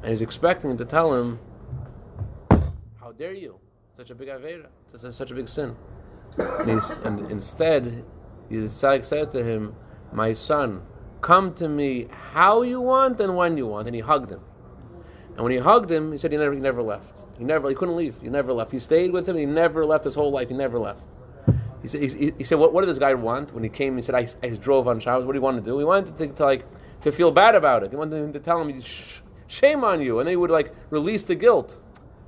and 0.01 0.11
he's 0.11 0.21
expecting 0.21 0.71
him 0.71 0.77
to 0.77 0.85
tell 0.85 1.13
him, 1.13 1.39
"How 2.99 3.13
dare 3.13 3.33
you? 3.33 3.55
Such 3.93 4.09
a 4.09 4.15
big 4.15 4.27
avera, 4.27 4.67
such 4.87 5.05
a, 5.05 5.13
such 5.13 5.31
a 5.31 5.33
big 5.33 5.47
sin." 5.47 5.77
And, 6.37 6.81
and 7.05 7.31
instead, 7.31 8.03
tzaddik 8.51 9.05
said 9.05 9.31
to 9.31 9.41
him, 9.45 9.75
"My 10.11 10.33
son, 10.33 10.81
come 11.21 11.53
to 11.53 11.69
me 11.69 12.09
how 12.33 12.63
you 12.63 12.81
want 12.81 13.21
and 13.21 13.37
when 13.37 13.55
you 13.55 13.67
want." 13.67 13.87
And 13.87 13.95
he 13.95 14.01
hugged 14.01 14.31
him. 14.31 14.41
And 15.35 15.43
when 15.43 15.51
he 15.51 15.57
hugged 15.57 15.91
him, 15.91 16.11
he 16.11 16.17
said 16.17 16.31
he 16.31 16.37
never, 16.37 16.53
he 16.53 16.59
never 16.59 16.81
left. 16.81 17.23
He 17.37 17.43
never, 17.43 17.67
he 17.69 17.75
couldn't 17.75 17.97
leave. 17.97 18.15
He 18.21 18.29
never 18.29 18.53
left. 18.53 18.71
He 18.71 18.79
stayed 18.79 19.11
with 19.11 19.27
him. 19.27 19.35
He 19.35 19.45
never 19.45 19.85
left 19.85 20.05
his 20.05 20.15
whole 20.15 20.31
life. 20.31 20.47
He 20.47 20.55
never 20.55 20.79
left. 20.79 21.01
He 21.81 21.87
said, 21.87 22.01
he, 22.01 22.33
he 22.37 22.43
said, 22.43 22.57
what, 22.57 22.73
what 22.73 22.81
did 22.81 22.89
this 22.89 22.97
guy 22.97 23.13
want 23.13 23.53
when 23.53 23.63
he 23.63 23.69
came? 23.69 23.97
He 23.97 24.01
said, 24.01 24.15
I, 24.15 24.27
I 24.41 24.49
drove 24.49 24.87
on 24.87 24.99
Shabbos. 24.99 25.25
What 25.25 25.33
do 25.33 25.37
you 25.37 25.43
want 25.43 25.63
to 25.63 25.69
do? 25.69 25.77
He 25.77 25.85
wanted 25.85 26.17
to, 26.17 26.27
to 26.27 26.43
like 26.43 26.65
to 27.03 27.11
feel 27.11 27.31
bad 27.31 27.53
about 27.53 27.83
it. 27.83 27.91
He 27.91 27.97
wanted 27.97 28.15
him 28.15 28.33
to 28.33 28.39
tell 28.39 28.61
him, 28.61 28.81
shame 29.47 29.83
on 29.83 30.01
you, 30.01 30.19
and 30.19 30.27
then 30.27 30.31
he 30.31 30.37
would 30.37 30.49
like 30.49 30.73
release 30.89 31.23
the 31.25 31.35
guilt. 31.35 31.79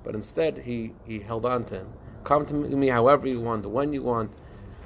But 0.03 0.13
instead, 0.13 0.59
he 0.59 0.93
he 1.05 1.19
held 1.19 1.45
on 1.45 1.65
to 1.65 1.75
him. 1.75 1.93
Come 2.23 2.45
to 2.45 2.53
me 2.53 2.89
however 2.89 3.27
you 3.27 3.41
want, 3.41 3.65
when 3.65 3.93
you 3.93 4.03
want. 4.03 4.31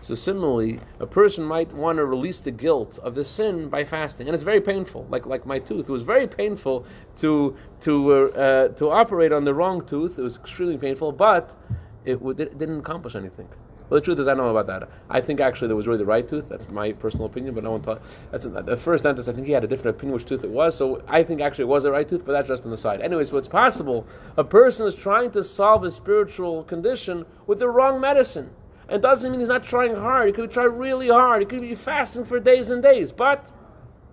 So 0.01 0.15
similarly, 0.15 0.79
a 0.99 1.05
person 1.05 1.43
might 1.43 1.73
want 1.73 1.97
to 1.97 2.05
release 2.05 2.39
the 2.39 2.51
guilt 2.51 2.97
of 3.03 3.13
the 3.13 3.23
sin 3.23 3.69
by 3.69 3.85
fasting, 3.85 4.27
and 4.27 4.33
it's 4.33 4.43
very 4.43 4.61
painful. 4.61 5.05
Like 5.09 5.25
like 5.25 5.45
my 5.45 5.59
tooth, 5.59 5.89
it 5.89 5.91
was 5.91 6.01
very 6.01 6.27
painful 6.27 6.85
to 7.17 7.55
to 7.81 8.13
uh, 8.13 8.15
uh, 8.15 8.67
to 8.69 8.89
operate 8.89 9.31
on 9.31 9.43
the 9.43 9.53
wrong 9.53 9.85
tooth. 9.85 10.17
It 10.17 10.23
was 10.23 10.37
extremely 10.37 10.77
painful, 10.77 11.11
but 11.11 11.55
it, 12.03 12.13
w- 12.15 12.35
it 12.37 12.57
didn't 12.57 12.79
accomplish 12.79 13.15
anything. 13.15 13.47
Well, 13.91 13.99
the 13.99 14.05
truth 14.05 14.19
is, 14.19 14.27
I 14.27 14.35
don't 14.35 14.45
know 14.45 14.55
about 14.55 14.67
that. 14.67 14.89
I 15.09 15.19
think 15.19 15.41
actually 15.41 15.67
there 15.67 15.75
was 15.75 15.85
really 15.85 15.99
the 15.99 16.05
right 16.05 16.25
tooth. 16.25 16.47
That's 16.47 16.69
my 16.69 16.93
personal 16.93 17.25
opinion, 17.25 17.53
but 17.53 17.65
no 17.65 17.71
one 17.71 17.81
thought. 17.81 18.01
That's 18.31 18.45
the 18.45 18.77
first 18.77 19.03
dentist. 19.03 19.27
I 19.27 19.33
think 19.33 19.47
he 19.47 19.51
had 19.51 19.65
a 19.65 19.67
different 19.67 19.97
opinion 19.97 20.13
which 20.13 20.25
tooth 20.25 20.45
it 20.45 20.49
was. 20.49 20.77
So 20.77 21.03
I 21.09 21.23
think 21.23 21.41
actually 21.41 21.63
it 21.63 21.67
was 21.67 21.83
the 21.83 21.91
right 21.91 22.07
tooth, 22.07 22.25
but 22.25 22.31
that's 22.31 22.47
just 22.47 22.63
on 22.63 22.71
the 22.71 22.77
side. 22.77 23.01
Anyway, 23.01 23.25
so 23.25 23.35
it's 23.35 23.49
possible 23.49 24.07
a 24.37 24.45
person 24.45 24.87
is 24.87 24.95
trying 24.95 25.31
to 25.31 25.43
solve 25.43 25.83
a 25.83 25.91
spiritual 25.91 26.63
condition 26.63 27.25
with 27.45 27.59
the 27.59 27.67
wrong 27.67 27.99
medicine. 27.99 28.51
It 28.91 29.01
doesn't 29.01 29.32
mean 29.32 29.39
he's 29.39 29.49
not 29.49 29.63
trying 29.63 29.95
hard. 29.95 30.27
He 30.27 30.34
could 30.34 30.51
try 30.51 30.65
really 30.65 31.08
hard. 31.08 31.41
He 31.41 31.45
could 31.45 31.62
be 31.62 31.75
fasting 31.75 32.25
for 32.25 32.41
days 32.41 32.69
and 32.69 32.84
days. 32.84 33.13
But, 33.13 33.49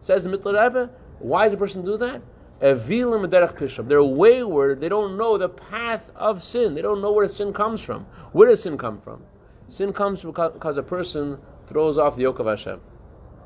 says 0.01 0.23
the 0.23 0.31
Mittler 0.31 0.63
Rebbe, 0.63 0.91
why 1.19 1.45
does 1.47 1.55
a 1.55 1.57
person 1.57 1.85
do 1.85 1.97
that? 1.99 2.23
They're 2.61 4.03
wayward. 4.05 4.81
They 4.81 4.89
don't 4.89 5.17
know 5.17 5.37
the 5.37 5.49
path 5.49 6.11
of 6.15 6.43
sin. 6.45 6.75
They 6.75 6.83
don't 6.83 7.01
know 7.01 7.11
where 7.11 7.29
sin 7.29 7.53
comes 7.53 7.81
from. 7.81 8.07
Where 8.33 8.49
does 8.49 8.63
sin 8.63 8.79
come 8.79 9.01
from? 9.01 9.25
Sin 9.67 9.93
comes 9.93 10.23
because 10.23 10.79
a 10.79 10.83
person 10.83 11.39
throws 11.69 11.99
off 11.99 12.15
the 12.15 12.23
yoke 12.23 12.39
of 12.39 12.47
Hashem. 12.47 12.81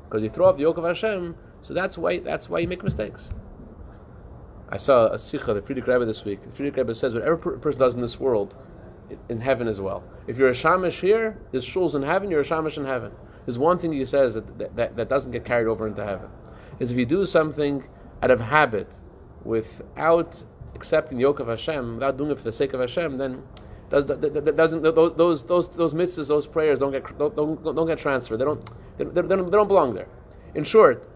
Because 0.05 0.21
you 0.21 0.29
throw 0.29 0.47
off 0.47 0.57
the 0.57 0.61
yoke 0.63 0.77
of 0.77 0.83
Hashem, 0.83 1.35
so 1.63 1.73
that's 1.73 1.97
why 1.97 2.19
that's 2.19 2.47
why 2.47 2.59
you 2.59 2.67
make 2.67 2.83
mistakes. 2.83 3.29
I 4.69 4.77
saw 4.77 5.07
a 5.07 5.17
sikha, 5.19 5.53
the 5.53 5.61
Frierdiker 5.61 5.87
Rebbe 5.87 6.05
this 6.05 6.23
week. 6.23 6.41
The 6.41 6.49
Frierdiker 6.49 6.77
Rebbe 6.77 6.95
says 6.95 7.13
whatever 7.13 7.55
a 7.55 7.59
person 7.59 7.79
does 7.79 7.95
in 7.95 8.01
this 8.01 8.19
world, 8.19 8.55
in 9.29 9.41
heaven 9.41 9.67
as 9.67 9.81
well. 9.81 10.03
If 10.27 10.37
you're 10.37 10.49
a 10.49 10.53
shamish 10.53 11.01
here, 11.01 11.37
there's 11.51 11.65
shuls 11.65 11.95
in 11.95 12.03
heaven, 12.03 12.31
you're 12.31 12.41
a 12.41 12.45
shamish 12.45 12.77
in 12.77 12.85
heaven. 12.85 13.11
There's 13.45 13.59
one 13.59 13.77
thing 13.77 13.91
he 13.91 14.05
says 14.05 14.35
that, 14.35 14.75
that, 14.75 14.95
that 14.95 15.09
doesn't 15.09 15.31
get 15.31 15.43
carried 15.43 15.67
over 15.67 15.87
into 15.87 16.03
heaven. 16.03 16.29
Is 16.79 16.91
if 16.91 16.97
you 16.97 17.05
do 17.05 17.25
something 17.25 17.83
out 18.21 18.31
of 18.31 18.39
habit, 18.39 18.87
without 19.43 20.43
accepting 20.75 21.17
the 21.17 21.23
yoke 21.23 21.39
of 21.39 21.47
Hashem, 21.47 21.95
without 21.95 22.17
doing 22.17 22.31
it 22.31 22.37
for 22.37 22.43
the 22.43 22.53
sake 22.53 22.73
of 22.73 22.79
Hashem, 22.79 23.17
then 23.17 23.43
does, 23.89 24.05
that, 24.05 24.55
doesn't 24.55 24.81
those 24.81 25.43
those 25.43 25.69
those 25.69 25.93
mitzvahs, 25.93 26.27
those 26.27 26.47
prayers 26.47 26.79
don't 26.79 26.91
get 26.91 27.17
don't, 27.17 27.35
don't, 27.35 27.63
don't 27.63 27.87
get 27.87 27.99
transferred. 27.99 28.37
They 28.37 28.45
don't 28.45 28.67
they, 28.97 29.03
they, 29.03 29.21
don't 29.21 29.45
they 29.45 29.57
don't 29.57 29.67
belong 29.67 29.93
there. 29.93 30.07
In 30.55 30.63
short, 30.63 31.07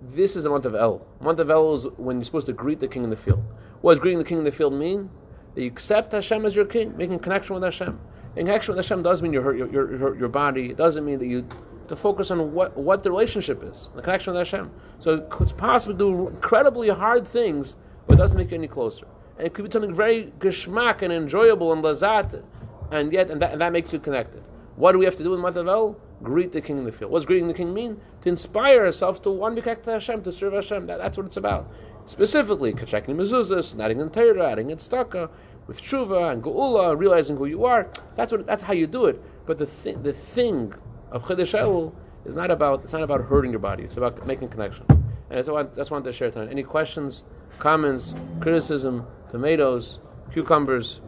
this 0.00 0.36
is 0.36 0.44
a 0.44 0.50
month 0.50 0.64
of 0.64 0.74
Elul. 0.74 1.02
Month 1.20 1.40
of 1.40 1.48
Elul 1.48 1.74
is 1.74 1.86
when 1.96 2.16
you're 2.16 2.24
supposed 2.24 2.46
to 2.46 2.52
greet 2.52 2.80
the 2.80 2.88
king 2.88 3.04
in 3.04 3.10
the 3.10 3.16
field. 3.16 3.42
What 3.80 3.94
does 3.94 4.00
greeting 4.00 4.18
the 4.18 4.24
king 4.24 4.38
in 4.38 4.44
the 4.44 4.52
field 4.52 4.74
mean? 4.74 5.10
That 5.54 5.62
you 5.62 5.66
accept 5.68 6.12
Hashem 6.12 6.44
as 6.46 6.54
your 6.54 6.64
king, 6.64 6.96
making 6.96 7.18
connection 7.18 7.54
with 7.54 7.64
Hashem. 7.64 7.98
And 8.36 8.46
connection 8.46 8.74
with 8.74 8.84
Hashem 8.84 9.02
does 9.02 9.22
mean 9.22 9.32
you 9.32 9.42
hurt 9.42 9.58
your, 9.58 9.70
your, 9.70 9.96
your, 9.96 10.18
your 10.18 10.28
body. 10.28 10.70
It 10.70 10.76
doesn't 10.76 11.04
mean 11.04 11.18
that 11.18 11.26
you 11.26 11.46
to 11.88 11.96
focus 11.96 12.30
on 12.30 12.52
what, 12.54 12.76
what 12.76 13.02
the 13.02 13.10
relationship 13.10 13.62
is, 13.62 13.88
the 13.94 14.02
connection 14.02 14.32
with 14.32 14.40
Hashem. 14.40 14.70
So 14.98 15.26
it's 15.40 15.52
possible 15.52 15.92
to 15.92 15.98
do 15.98 16.28
incredibly 16.28 16.88
hard 16.88 17.26
things, 17.28 17.76
but 18.06 18.14
it 18.14 18.16
doesn't 18.16 18.38
make 18.38 18.50
you 18.50 18.56
any 18.56 18.68
closer. 18.68 19.06
And 19.36 19.46
it 19.46 19.52
could 19.52 19.64
be 19.64 19.70
something 19.70 19.94
very 19.94 20.32
geschmack 20.38 21.02
and 21.02 21.12
enjoyable 21.12 21.72
and 21.72 21.82
lazat, 21.82 22.42
and 22.90 23.12
yet, 23.12 23.30
and 23.30 23.42
that, 23.42 23.52
and 23.52 23.60
that 23.60 23.72
makes 23.72 23.92
you 23.92 23.98
connected. 23.98 24.42
What 24.76 24.92
do 24.92 24.98
we 24.98 25.04
have 25.04 25.16
to 25.16 25.22
do 25.22 25.34
in 25.34 25.44
of 25.44 25.96
Greet 26.22 26.52
the 26.52 26.60
king 26.60 26.78
in 26.78 26.84
the 26.84 26.92
field. 26.92 27.10
What's 27.10 27.26
greeting 27.26 27.48
the 27.48 27.54
king 27.54 27.74
mean? 27.74 28.00
To 28.20 28.28
inspire 28.28 28.86
ourselves 28.86 29.18
to 29.20 29.30
want 29.30 29.56
to 29.56 29.60
be 29.60 29.64
connected 29.64 29.86
to 29.86 29.92
Hashem, 29.94 30.22
to 30.22 30.30
serve 30.30 30.52
Hashem. 30.52 30.86
That, 30.86 30.98
that's 30.98 31.16
what 31.16 31.26
it's 31.26 31.36
about. 31.36 31.68
Specifically, 32.06 32.72
checking 32.86 33.16
mezuzahs, 33.16 33.78
adding 33.80 34.00
in 34.00 34.08
Torah, 34.10 34.52
adding 34.52 34.70
in 34.70 34.78
tzedakah, 34.78 35.30
with 35.66 35.80
tshuva 35.80 36.32
and 36.32 36.42
geula, 36.42 36.98
realizing 36.98 37.36
who 37.36 37.46
you 37.46 37.64
are. 37.64 37.88
That's 38.16 38.32
what. 38.32 38.46
That's 38.46 38.62
how 38.62 38.72
you 38.72 38.86
do 38.86 39.06
it. 39.06 39.20
But 39.46 39.58
the 39.58 39.66
thing, 39.66 40.02
the 40.02 40.12
thing 40.12 40.74
of 41.10 41.24
Chodesh 41.24 41.58
Elul 41.58 41.92
is 42.24 42.34
not 42.34 42.50
about. 42.50 42.84
It's 42.84 42.92
not 42.92 43.02
about 43.02 43.22
hurting 43.22 43.50
your 43.50 43.60
body. 43.60 43.84
It's 43.84 43.96
about 43.96 44.26
making 44.26 44.48
connection. 44.48 44.84
And 45.32 45.38
that's 45.38 45.48
what, 45.48 45.74
that's 45.74 45.90
what 45.90 45.96
I 45.96 46.00
wanted 46.00 46.12
to 46.12 46.18
share 46.18 46.30
tonight. 46.30 46.50
Any 46.50 46.62
questions, 46.62 47.22
comments, 47.58 48.14
criticism, 48.40 49.06
tomatoes, 49.30 49.98
cucumbers, 50.30 51.00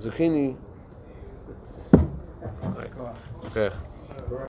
zucchini? 0.00 0.56
Okay. 3.44 3.70